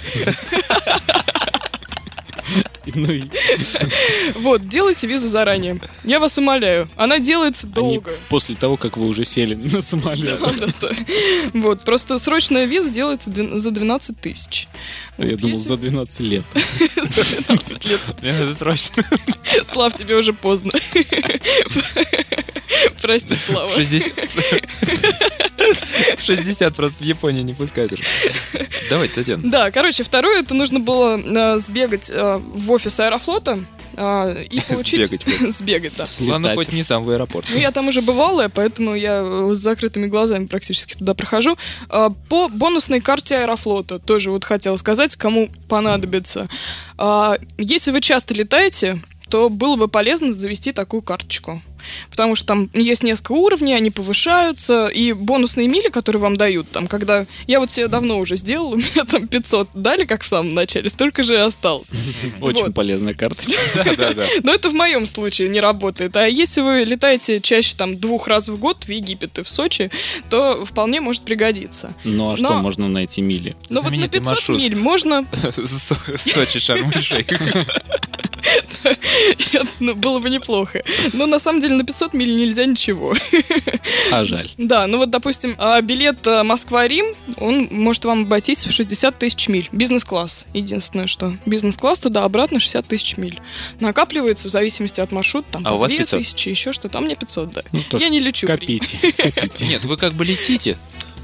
[2.95, 3.23] Ну и
[4.35, 5.81] Вот, делайте визу заранее.
[6.05, 6.89] Я вас умоляю.
[6.97, 8.11] Она делается они долго.
[8.29, 10.41] после того, как вы уже сели на самолет.
[11.55, 14.67] Вот, просто срочная виза делается за 12 тысяч.
[15.19, 16.45] Я Вот, думал, если- за 12 лет.
[16.97, 18.01] за 12 лет.
[18.59, 19.05] Срочно.
[19.65, 20.73] Слав, тебе уже поздно.
[23.01, 23.71] Прости, Слава.
[23.71, 24.13] 60...
[26.19, 28.05] 60 просто в Японии не пускают уже.
[28.91, 29.43] Давайте, Татьяна.
[29.51, 33.59] Да, короче, второе, это нужно было э, сбегать э, в офис Аэрофлота
[33.97, 35.07] э, и получить...
[35.07, 35.27] Сбегать.
[35.49, 36.05] Сбегать, да.
[36.21, 37.47] Ладно, хоть не сам в аэропорт.
[37.51, 41.57] Ну, я там уже бывалая, поэтому я э, с закрытыми глазами практически туда прохожу.
[41.89, 46.49] А, По бонусной карте Аэрофлота тоже вот хотела сказать, кому понадобится.
[46.99, 49.01] А, Если вы часто летаете,
[49.33, 51.63] то было бы полезно завести такую карточку.
[52.11, 56.87] Потому что там есть несколько уровней, они повышаются, и бонусные мили, которые вам дают, там,
[56.87, 57.27] когда...
[57.47, 60.91] Я вот себе давно уже сделал, у меня там 500 дали, как в самом начале,
[60.91, 61.89] столько же и осталось.
[62.43, 62.75] Очень Вот.
[62.75, 63.59] полезная карточка.
[64.43, 66.15] Но это в моем случае не работает.
[66.15, 69.91] А если вы летаете чаще там двух раз в год в Египет и в Сочи,
[70.29, 71.95] то вполне может пригодиться.
[72.05, 73.57] Ну а что Но- можно на эти мили?
[73.71, 74.59] Но вот на Знаменитый 500 маршрут.
[74.59, 75.25] миль можно...
[75.67, 77.27] Со- Сочи, Шарм-эль-Шейх.
[79.81, 80.83] ну, было бы неплохо.
[81.13, 83.15] Но на самом деле на 500 миль нельзя ничего.
[84.11, 84.51] А жаль.
[84.59, 87.05] Да, ну вот, допустим, а, билет а, Москва-Рим,
[87.39, 89.69] он может вам обойтись в 60 тысяч миль.
[89.73, 90.47] Бизнес-класс.
[90.55, 93.39] Единственное, что бизнес-класс туда-обратно 60 тысяч миль.
[93.81, 96.21] Накапливается в зависимости от маршрута, там, А у вас 2 500?
[96.21, 96.99] тысячи, еще что-то.
[96.99, 97.63] А мне 500, да.
[97.73, 98.47] Ну что ж, Я не лечу.
[98.47, 99.67] Копите, копите.
[99.67, 100.77] Нет, вы как бы летите,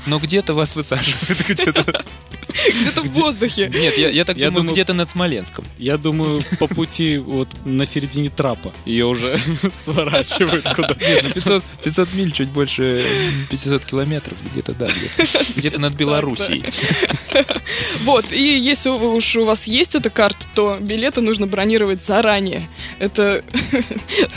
[0.06, 2.04] но где-то вас высаживают, где-то...
[2.66, 3.70] Где-то в воздухе.
[3.74, 5.64] Нет, я, я так Я думаю, думаю- где-то над Смоленском.
[5.78, 9.36] Я думаю, по пути вот на середине трапа ее уже
[9.72, 10.94] сворачивают куда.
[11.00, 13.04] Нет, ну 500, 500 миль, чуть больше
[13.50, 16.64] 500 километров, где-то, да, где-то, где-то над Белоруссией.
[18.02, 22.68] Вот, и если уж у вас есть эта карта, то билеты нужно бронировать заранее.
[22.98, 23.42] Это...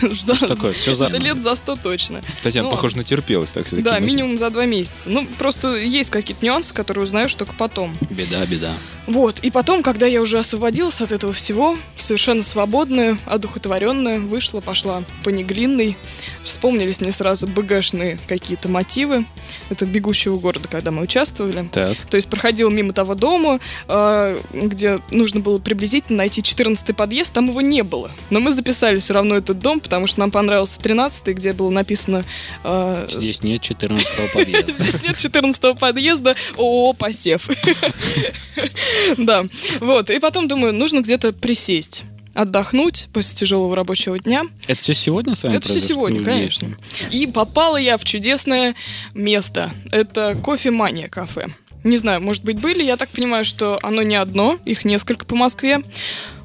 [0.02, 0.74] Ж такое?
[0.74, 2.22] Всё за- лет за 100 точно.
[2.44, 3.86] Татьяна, Ну, похоже, натерпелась, так сказать.
[3.86, 5.10] Да, минимум за два месяца.
[5.10, 7.96] Ну, просто есть какие-то нюансы, которые узнаешь только потом.
[8.12, 8.74] Беда, беда.
[9.08, 15.04] Вот, и потом, когда я уже освободилась от этого всего, совершенно свободная, одухотворенная, вышла, пошла
[15.24, 15.98] по Неглинной,
[16.44, 19.26] вспомнились мне сразу БГшные какие-то мотивы.
[19.70, 21.68] Это «Бегущего города», когда мы участвовали.
[21.72, 21.98] Так.
[22.10, 27.50] То есть проходил мимо того дома, э, где нужно было приблизительно найти 14 подъезд, там
[27.50, 28.12] его не было.
[28.30, 32.24] Но мы записали все равно этот дом, потому что нам понравился 13 где было написано...
[32.64, 34.72] э, Здесь нет 14 подъезда.
[34.84, 37.50] Здесь нет 14 подъезда ООО «Посев».
[39.18, 39.46] Да,
[39.80, 40.10] вот.
[40.10, 44.44] И потом думаю, нужно где-то присесть отдохнуть после тяжелого рабочего дня.
[44.68, 46.78] Это все сегодня с вами Это все сегодня, Ну, конечно.
[47.12, 48.74] И попала я в чудесное
[49.14, 49.72] место.
[49.92, 51.48] Это кофемания кафе.
[51.84, 52.84] Не знаю, может быть, были.
[52.84, 55.80] Я так понимаю, что оно не одно, их несколько по Москве.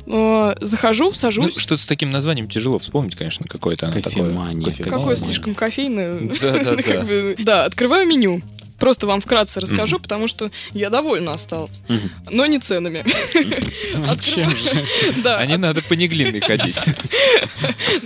[0.09, 1.57] Э, Захожу, Ну, сажусь.
[1.57, 4.25] что-то с таким названием тяжело вспомнить, конечно, какое-то оно такое.
[4.25, 4.73] Кофемания.
[4.85, 6.19] Какое слишком кофейное.
[6.41, 7.35] Да, да, да.
[7.39, 8.41] Да, открываю меню.
[8.79, 11.83] Просто вам вкратце расскажу, потому что я довольна осталась.
[12.31, 13.05] Но не ценами.
[14.21, 14.87] Чем же?
[15.23, 16.77] Да, А не надо по Неглинной ходить.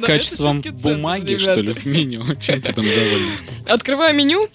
[0.05, 2.23] Качеством бумаги, что ли, в меню?
[2.37, 3.37] Чем ты там довольна?
[3.69, 4.49] Открываю меню,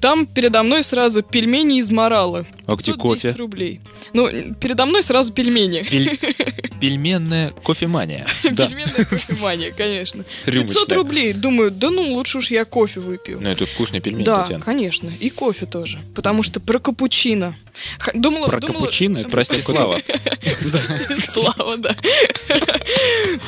[0.00, 2.46] там передо мной сразу пельмени из морала.
[2.66, 3.30] А где 510 кофе?
[3.38, 3.80] рублей.
[4.12, 4.28] Ну,
[4.60, 5.82] передо мной сразу пельмени.
[5.90, 6.18] Пель-
[6.80, 8.26] Пельменная кофемания.
[8.52, 8.66] Да.
[8.66, 10.24] Пельменная кофемания, конечно.
[10.46, 10.96] 500 Рюмочная.
[10.96, 11.32] рублей.
[11.32, 13.38] Думаю, да ну, лучше уж я кофе выпью.
[13.40, 14.62] Ну, это вкусный пельмень, Да, Татьяна.
[14.64, 15.10] конечно.
[15.20, 16.00] И кофе тоже.
[16.14, 17.56] Потому что про капучино.
[18.14, 19.24] Думала, Про думала- капучино?
[19.30, 20.00] Прости, Слава.
[21.20, 21.96] Слава, да.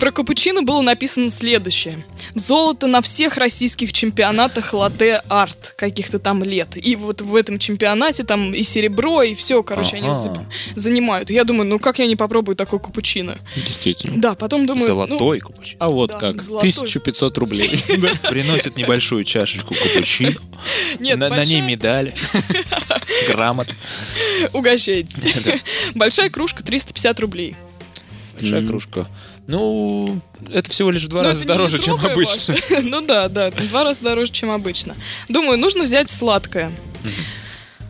[0.01, 2.05] Про капучино было написано следующее.
[2.35, 6.77] Золото на всех российских чемпионатах латте арт каких-то там лет.
[6.77, 10.09] И вот в этом чемпионате там и серебро, и все, короче, они
[10.75, 11.31] занимают.
[11.31, 13.39] Я думаю, ну как я не попробую такой капучино?
[13.55, 14.21] Действительно.
[14.21, 14.89] Да, потом думаю...
[14.89, 15.77] ну, Золотой капучино.
[15.79, 16.71] А вот как, золотой.
[16.71, 17.69] 1500 рублей.
[18.29, 20.37] Приносит небольшую чашечку капучино.
[20.99, 22.13] Нет, на, ней медаль.
[23.29, 23.69] Грамот.
[24.53, 25.35] угощайтесь.
[25.95, 27.57] Большая кружка 350 рублей.
[28.39, 29.07] Большая кружка.
[29.47, 30.21] Ну,
[30.53, 32.57] это всего лишь два Но раза дороже, чем обычно.
[32.83, 34.95] Ну да, да, в два раза дороже, чем обычно.
[35.29, 36.71] Думаю, нужно взять сладкое.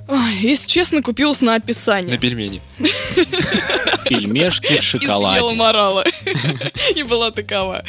[0.08, 2.14] Ой, если честно, купилась на описание.
[2.14, 2.60] На пельмени.
[4.08, 5.54] Пельмешки в И съела шоколаде.
[5.56, 6.04] морала.
[6.94, 7.82] И была такова.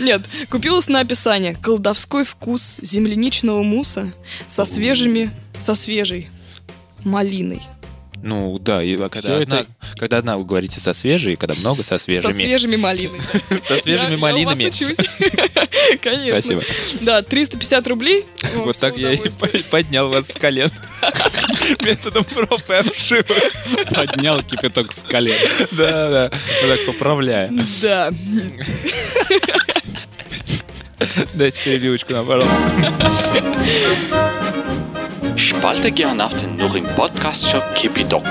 [0.00, 1.56] Нет, купилась на описание.
[1.62, 4.12] Колдовской вкус земляничного муса
[4.48, 5.30] со свежими,
[5.60, 6.28] со свежей
[7.04, 7.62] малиной.
[8.22, 11.96] Ну, да, и когда, одна, это- когда одна вы говорите со свежей, когда много со
[11.98, 12.30] свежими.
[12.30, 13.18] Со свежими малиной.
[13.48, 13.56] да.
[13.76, 14.70] Со свежими малинами.
[16.02, 16.36] Конечно.
[16.40, 16.62] Спасибо.
[17.00, 18.24] Да, 350 рублей.
[18.56, 19.18] Вот так я и
[19.70, 20.70] поднял вас с колен.
[21.80, 23.26] Методом проб и обшивок.
[23.94, 25.36] Поднял кипяток с колен.
[25.72, 26.30] Да, да.
[26.62, 27.50] Вот так поправляя.
[27.80, 28.10] Да.
[31.32, 32.92] Дайте перебивочку нам, пожалуйста.
[35.36, 38.24] Spalte Gernaften noch im Podcast-Shop Kipidok.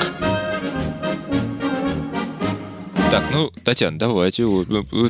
[3.11, 4.67] Так, ну, Татьяна, давайте, вот,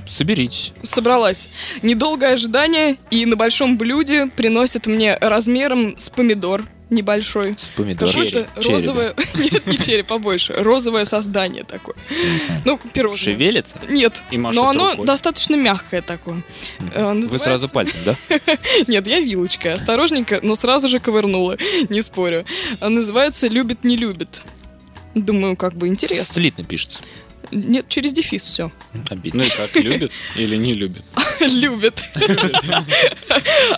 [0.08, 0.74] соберитесь.
[0.84, 1.50] Собралась.
[1.82, 7.56] Недолгое ожидание, и на большом блюде приносят мне размером с помидор небольшой.
[7.58, 8.08] С помидор.
[8.10, 8.68] Какое-то Череп.
[8.68, 9.14] розовое...
[9.36, 10.54] Нет, не череп, побольше.
[10.54, 11.96] Розовое создание такое.
[12.66, 13.18] Ну, пирожное.
[13.18, 13.80] Шевелится?
[13.90, 15.06] Нет, И но оно рукой.
[15.06, 16.44] достаточно мягкое такое.
[16.94, 18.16] Э, Вы сразу пальцем, да?
[18.88, 21.58] Нет, я вилочкой, осторожненько, но сразу же ковырнула,
[21.90, 22.46] не спорю.
[22.82, 24.42] Называется «Любит, не любит».
[25.16, 26.24] Думаю, как бы интересно.
[26.24, 27.00] Слитно пишется.
[27.52, 28.72] Нет, через дефис все.
[29.34, 31.04] Ну и как, любит или не любит?
[31.40, 32.02] Любят.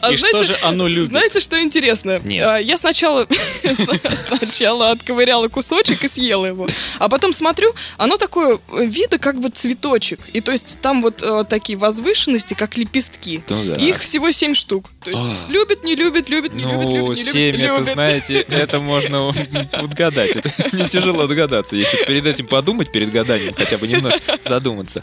[0.01, 1.09] А И что знаете- же оно любит?
[1.09, 2.19] Знаете, что интересно?
[2.23, 2.47] Нет.
[2.47, 3.27] А, Я сначала,
[4.15, 6.67] сначала отковыряла кусочек и съела его.
[6.99, 10.19] А потом смотрю, оно такое э, вида как бы цветочек.
[10.33, 13.43] И то есть там вот э, такие возвышенности, как лепестки.
[13.49, 13.75] Ну.
[13.75, 14.89] Их всего семь штук.
[15.03, 15.51] То есть А.
[15.51, 17.93] любит, не любит, любит, не любит, Ну, любит, не 7, любит, это, любит.
[17.93, 19.33] знаете, это можно
[19.71, 20.35] подгадать.
[20.37, 21.75] Это не тяжело догадаться.
[21.75, 25.01] Если перед этим подумать, перед гаданием, хотя бы немного задуматься.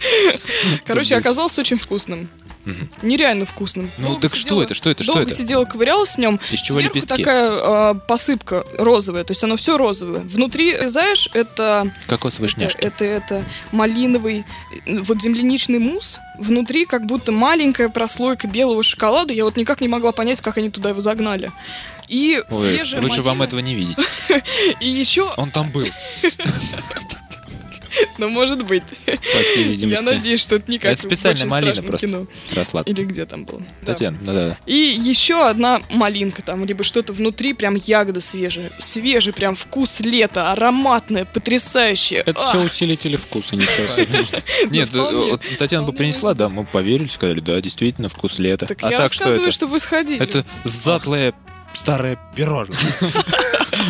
[0.87, 2.29] Короче, оказался очень вкусным.
[3.01, 3.89] Нереально вкусным.
[3.97, 5.39] Ну, Долго так что это, что это, что долго это?
[5.39, 6.39] сидела, ковырялась в нем.
[6.51, 7.17] Из чего Сверху лепестки?
[7.23, 10.21] такая э, посыпка розовая, то есть оно все розовое.
[10.21, 12.81] Внутри, знаешь, это Кокосовые это, шняшки.
[12.85, 14.45] это, это малиновый,
[14.87, 16.21] вот земляничный мусс.
[16.39, 19.33] Внутри как будто маленькая прослойка белого шоколада.
[19.33, 21.51] Я вот никак не могла понять, как они туда его загнали.
[22.07, 23.45] И Ой, свежая лучше вам малина.
[23.49, 23.97] этого не видеть.
[24.81, 25.87] И еще, Он там был.
[28.18, 28.82] ну может быть.
[29.07, 30.03] По всей Я видимости.
[30.03, 32.07] надеюсь, что это не как Это «Очень малина просто.
[32.07, 32.26] кино».
[32.53, 32.82] Росла.
[32.82, 33.61] Или где там было.
[33.82, 33.93] Да.
[33.93, 34.59] Татьяна, да-да-да.
[34.66, 38.70] И еще одна малинка там, либо что-то внутри, прям ягода свежая.
[38.78, 42.22] Свежий прям вкус лета, ароматная, потрясающая.
[42.24, 44.26] Это все усилители вкуса, ничего особенного.
[44.70, 48.66] Нет, вполне, э, Татьяна бы принесла, да, мы поверили, сказали, да, действительно, вкус лета.
[48.66, 49.51] Так а я рассказываю, это?
[49.51, 50.22] что вы сходили.
[50.22, 51.34] Это затлое
[51.79, 52.79] старое пирожное.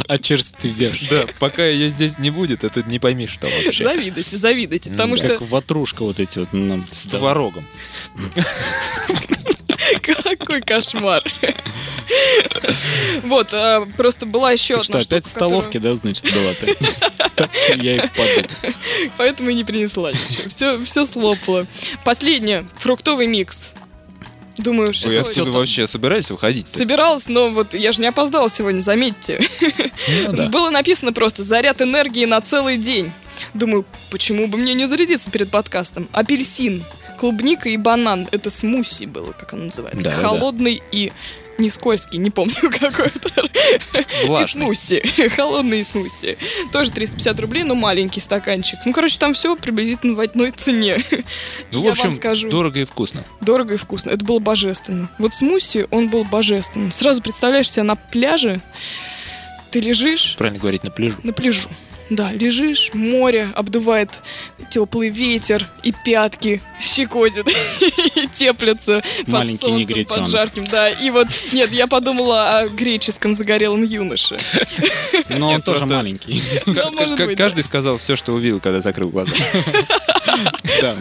[0.06, 1.08] А черствешь.
[1.08, 3.84] Да, пока ее здесь не будет, это не пойми, что вообще.
[3.84, 6.52] Завидуйте, завидуйте, потому что Как ватрушка вот эти вот.
[6.52, 7.64] нам- С творогом.
[10.02, 11.22] какой кошмар.
[13.24, 16.54] Вот, а, просто была еще одна что, опять в столовке, да, значит, была?
[17.36, 18.48] Так Я и подумал.
[18.48, 18.74] которую-
[19.16, 20.48] Поэтому и не принесла ничего.
[20.48, 21.66] Все, все слопало.
[22.04, 22.66] Последнее.
[22.78, 23.74] Фруктовый микс.
[24.58, 25.28] Думаю, что Вы это?
[25.28, 26.68] отсюда вообще собираетесь уходить?
[26.68, 29.40] Собиралась, но вот я же не опоздала сегодня, заметьте.
[30.24, 30.48] Ну да.
[30.48, 33.12] Было написано просто «заряд энергии на целый день».
[33.54, 36.08] Думаю, почему бы мне не зарядиться перед подкастом?
[36.12, 36.84] Апельсин,
[37.18, 38.28] клубника и банан.
[38.32, 40.10] Это смуси было, как оно называется.
[40.10, 40.28] Да, да, да.
[40.28, 41.12] Холодный и
[41.58, 43.48] не скользкий, не помню какой это.
[44.42, 45.02] И смуси.
[45.36, 46.38] Холодный смуси.
[46.72, 48.78] Тоже 350 рублей, но маленький стаканчик.
[48.84, 50.98] Ну, короче, там все приблизительно в одной цене.
[51.70, 52.48] Ну, в общем, скажу.
[52.48, 53.24] дорого и вкусно.
[53.40, 54.10] Дорого и вкусно.
[54.10, 55.10] Это было божественно.
[55.18, 56.90] Вот смуси, он был божественный.
[56.90, 58.60] Сразу представляешь себя на пляже,
[59.70, 61.16] ты лежишь Правильно говорить, на пляжу.
[61.22, 61.68] на пляжу.
[62.10, 64.10] Да, лежишь, море обдувает
[64.70, 70.20] теплый ветер, и пятки щекотит, и теплятся под Маленький солнцем, негритенок.
[70.24, 70.64] под жарким.
[70.64, 74.36] Да, и вот, нет, я подумала о греческом загорелом юноше.
[75.28, 76.42] Но он тоже маленький.
[77.36, 79.34] Каждый сказал все, что увидел, когда закрыл глаза.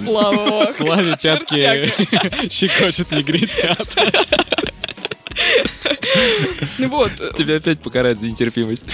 [0.05, 0.66] Слава богу.
[0.66, 1.89] Славе пятки
[2.49, 3.95] щекочет негритят.
[6.80, 8.91] Ну Вот, Тебя опять покарать за нетерпимость.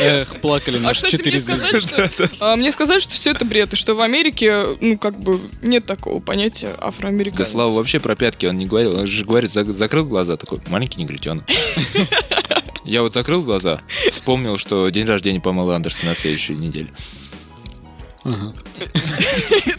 [0.00, 2.10] Эх, плакали А, наши четыре звезды.
[2.40, 5.84] а, мне сказали, что все это бред, и что в Америке, ну, как бы, нет
[5.84, 7.50] такого понятия Да афроамериканец.
[7.50, 8.98] Слава вообще про пятки он не говорил.
[8.98, 11.44] Он же говорит, зак- закрыл глаза, такой, маленький негритенок.
[12.84, 16.88] Я вот закрыл глаза, вспомнил, что день рождения Памелы Андерса на следующей неделе.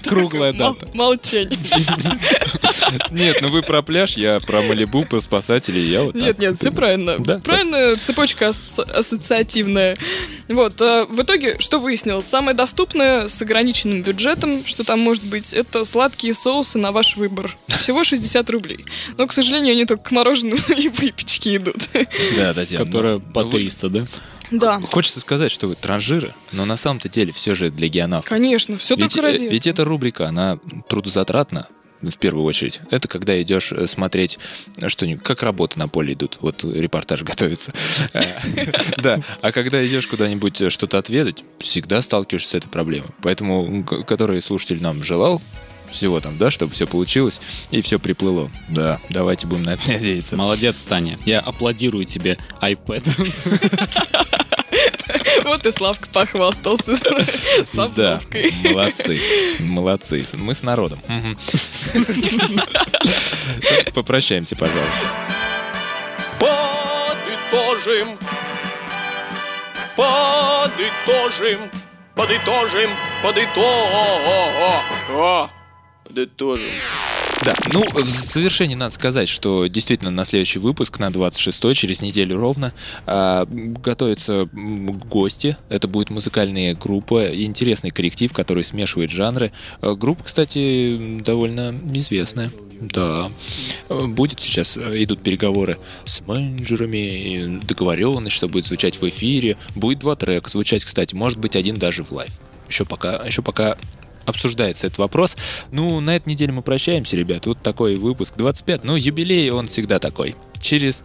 [0.08, 0.88] Круглая дата.
[0.94, 1.58] Молчание.
[3.12, 6.72] Нет, ну вы про пляж, я про Малибу, про спасателей, я вот Нет, нет, все
[6.72, 7.18] правильно.
[7.20, 9.98] Да, правильно, цепочка ассоциативная.
[10.50, 12.26] Вот, а, в итоге, что выяснилось?
[12.26, 17.56] Самое доступное с ограниченным бюджетом, что там может быть, это сладкие соусы на ваш выбор.
[17.68, 18.86] Всего 60 рублей.
[19.18, 21.78] Но, к сожалению, они только к мороженому и выпечке идут.
[22.38, 22.86] Да, Татьяна.
[22.86, 24.06] Которая ну, по вы- 300, да?
[24.52, 28.30] Да, Хочется сказать, что вы транжиры, но на самом-то деле все же для геонавтов.
[28.30, 31.68] конечно, все Ведь, только э, ради ведь эта рубрика, она трудозатратна,
[32.02, 32.82] в первую очередь.
[32.92, 34.40] Это когда идешь э, смотреть
[34.88, 36.38] что-нибудь, как работы на поле идут.
[36.42, 37.72] Вот репортаж готовится.
[38.14, 38.24] Э,
[38.98, 39.20] Да.
[39.42, 43.10] А когда идешь куда-нибудь э, что-то отведать, всегда сталкиваешься с этой проблемой.
[43.22, 45.42] Поэтому, который слушатель нам желал,
[45.94, 47.40] всего там, да, чтобы все получилось
[47.72, 48.52] и все приплыло.
[48.70, 50.36] Да, давайте будем на это надеяться.
[50.36, 51.18] Молодец, Таня.
[51.26, 54.30] Я аплодирую тебе, iPad.
[55.44, 58.20] Вот и Славка похвастался с Да,
[58.64, 59.22] молодцы,
[59.60, 60.26] молодцы.
[60.34, 61.02] Мы с народом.
[63.94, 64.92] Попрощаемся, пожалуйста.
[66.40, 68.18] Подытожим.
[69.96, 71.60] Подытожим.
[72.16, 72.90] Подытожим.
[73.22, 75.54] Подытожим.
[76.14, 76.70] Подытожим.
[77.44, 82.38] Да, ну, в завершении надо сказать, что действительно на следующий выпуск, на 26 через неделю
[82.38, 82.72] ровно,
[83.08, 85.58] а, готовятся гости.
[85.70, 89.52] Это будет музыкальная группа, интересный коллектив, который смешивает жанры.
[89.82, 92.52] А, Группа, кстати, довольно известная.
[92.80, 93.32] Да.
[93.90, 99.58] Э, Будет сейчас, э, идут переговоры с менеджерами, договоренность, что будет звучать в эфире.
[99.76, 102.40] Будет два трека звучать, кстати, может быть один даже в live.
[102.70, 103.78] Еще пока, еще пока
[104.26, 105.38] обсуждается этот вопрос.
[105.72, 107.46] Ну, на этой неделе мы прощаемся, ребят.
[107.46, 108.84] Вот такой выпуск 25.
[108.84, 110.36] Ну, юбилей, он всегда такой.
[110.64, 111.04] Через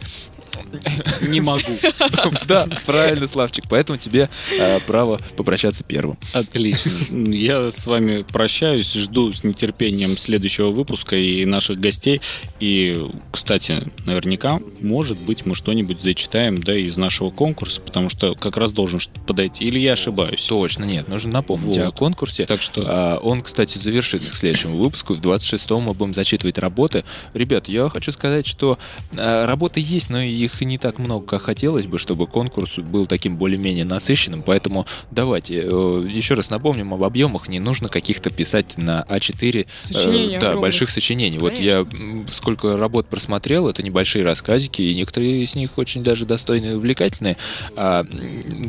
[1.28, 1.62] Не могу.
[2.46, 3.64] Да, правильно, Славчик.
[3.68, 4.28] Поэтому тебе
[4.58, 6.18] э, право попрощаться первым.
[6.32, 6.92] Отлично.
[7.32, 12.20] Я с вами прощаюсь, жду с нетерпением следующего выпуска и наших гостей.
[12.60, 18.56] И, кстати, наверняка, может быть, мы что-нибудь зачитаем, да, из нашего конкурса, потому что как
[18.56, 19.64] раз должен подойти.
[19.64, 20.44] Или я ошибаюсь?
[20.46, 21.86] Точно, нет, нужно напомнить Вот.
[21.86, 22.46] о конкурсе.
[22.46, 25.14] Так что- А, он, кстати, завершится к следующему выпуску.
[25.14, 27.04] В 26-м мы будем зачитывать работы.
[27.34, 28.78] Ребят, я хочу сказать, что
[29.16, 33.36] а, работы есть, но их не так много, как хотелось бы, чтобы конкурс был таким
[33.36, 34.42] более-менее насыщенным.
[34.42, 37.48] Поэтому давайте э, еще раз напомним об объемах.
[37.48, 40.60] Не нужно каких-то писать на А4 э, да, огромных.
[40.60, 41.38] больших сочинений.
[41.38, 41.86] Вот я
[42.26, 47.36] сколько работ просмотрел, это небольшие рассказики, и некоторые из них очень даже достойные и увлекательные.
[47.74, 48.04] А,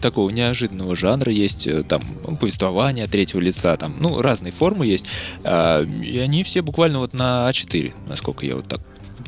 [0.02, 2.02] такого неожиданного жанра есть, э, там,
[2.40, 5.06] повествование от третьего лица, там, ну, разные формы есть.
[5.44, 8.80] А, и они все буквально вот на А4, насколько я вот так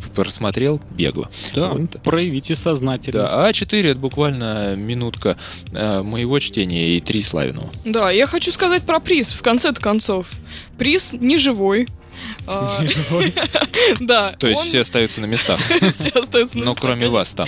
[0.10, 1.30] просмотрел бегло.
[1.56, 2.02] Да, Вот.
[2.04, 3.34] проявите сознательность.
[3.34, 5.38] Да, А4 это буквально минутка
[5.74, 7.70] э, моего чтения и три Славиного.
[7.86, 10.32] Да, я хочу сказать про приз, в конце-то концов.
[10.78, 11.88] Приз не живой.
[12.48, 12.84] А,
[14.00, 14.34] Да.
[14.34, 15.60] То есть все остаются на местах,
[15.90, 17.48] все остаются на но местах, кроме вас там,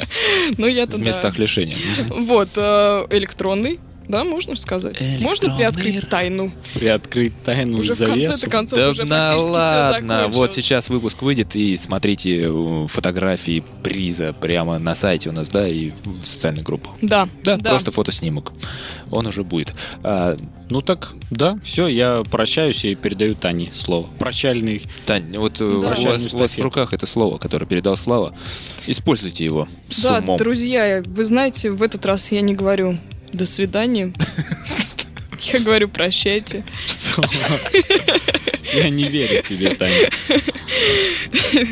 [0.58, 1.76] Ну, я-то в местах лишения.
[2.08, 3.80] Вот, э, электронный.
[4.08, 5.00] Да, можно сказать.
[5.20, 6.52] Можно Электронный приоткрыть тайну.
[6.74, 8.26] Приоткрыть тайную Уже в завесу.
[8.32, 12.50] конце-то концов Да уже на всё ладно, вот сейчас выпуск выйдет и смотрите
[12.88, 16.92] фотографии приза прямо на сайте у нас, да, и в социальных группах.
[17.00, 18.52] Да, Да, просто фотоснимок.
[19.10, 19.74] Он уже будет.
[20.02, 20.36] А,
[20.70, 24.06] Ну так, да, все, я прощаюсь и передаю Тане слово.
[24.18, 24.82] Прощальный.
[25.06, 25.88] Тань, вот э, Да.
[25.88, 28.34] у, вас, у вас в руках это слово, которое передал Слава.
[28.86, 30.38] Используйте его с Да, умом.
[30.38, 32.98] друзья, вы знаете, в этот раз я не говорю
[33.34, 34.12] «до свидания».
[35.52, 36.64] Я говорю «прощайте».
[36.86, 37.22] Что?
[38.74, 40.08] Я не верю тебе, Таня.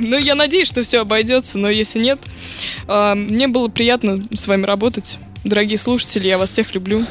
[0.01, 2.21] Ну, я надеюсь, что все обойдется, но если нет,
[2.87, 5.19] а, мне было приятно с вами работать.
[5.45, 7.05] Дорогие слушатели, я вас всех люблю.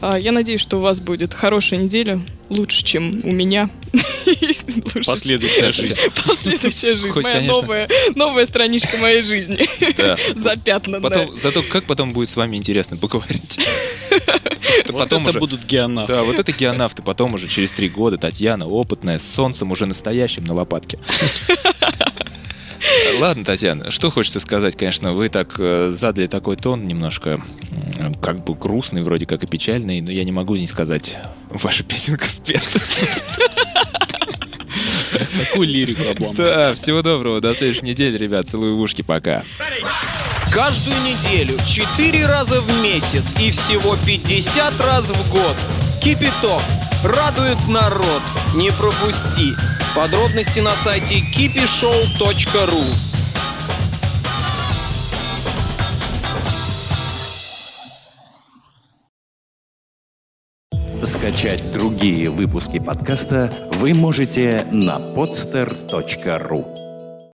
[0.00, 2.20] А, Я надеюсь, что у вас будет хорошая неделя,
[2.50, 3.68] лучше, чем у меня.
[5.06, 5.96] Последующая жизнь.
[6.26, 7.10] Последующая жизнь.
[7.10, 7.60] Хоть, Моя конечно.
[7.62, 9.58] новая, новая страничка моей жизни.
[9.96, 10.16] Да.
[10.34, 11.00] Запятнанная.
[11.00, 13.58] Потом, зато как потом будет с вами интересно поговорить.
[14.10, 16.12] Это Вот потом это уже- будут геонавты.
[16.12, 17.02] Да, вот это геонавты.
[17.02, 20.98] Потом уже через три года Татьяна, опытная, с солнцем уже настоящим на лопатке.
[23.18, 27.40] Ладно, Татьяна, что хочется сказать, конечно, вы так э, задали такой тон немножко
[28.22, 31.18] как бы грустный, вроде как и печальный, но я не могу не сказать,
[31.50, 32.78] ваша песенка спета.
[35.38, 36.34] Такую лирику обломал.
[36.34, 39.42] Да, всего доброго, до следующей недели, ребят, целую в ушки, пока.
[40.52, 45.56] Каждую неделю, 4 раза в месяц и всего 50 раз в год.
[46.08, 46.62] Кипяток.
[47.04, 48.22] Радует народ.
[48.54, 49.52] Не пропусти.
[49.94, 52.82] Подробности на сайте kipishow.ru
[61.04, 66.77] Скачать другие выпуски подкаста вы можете на podster.ru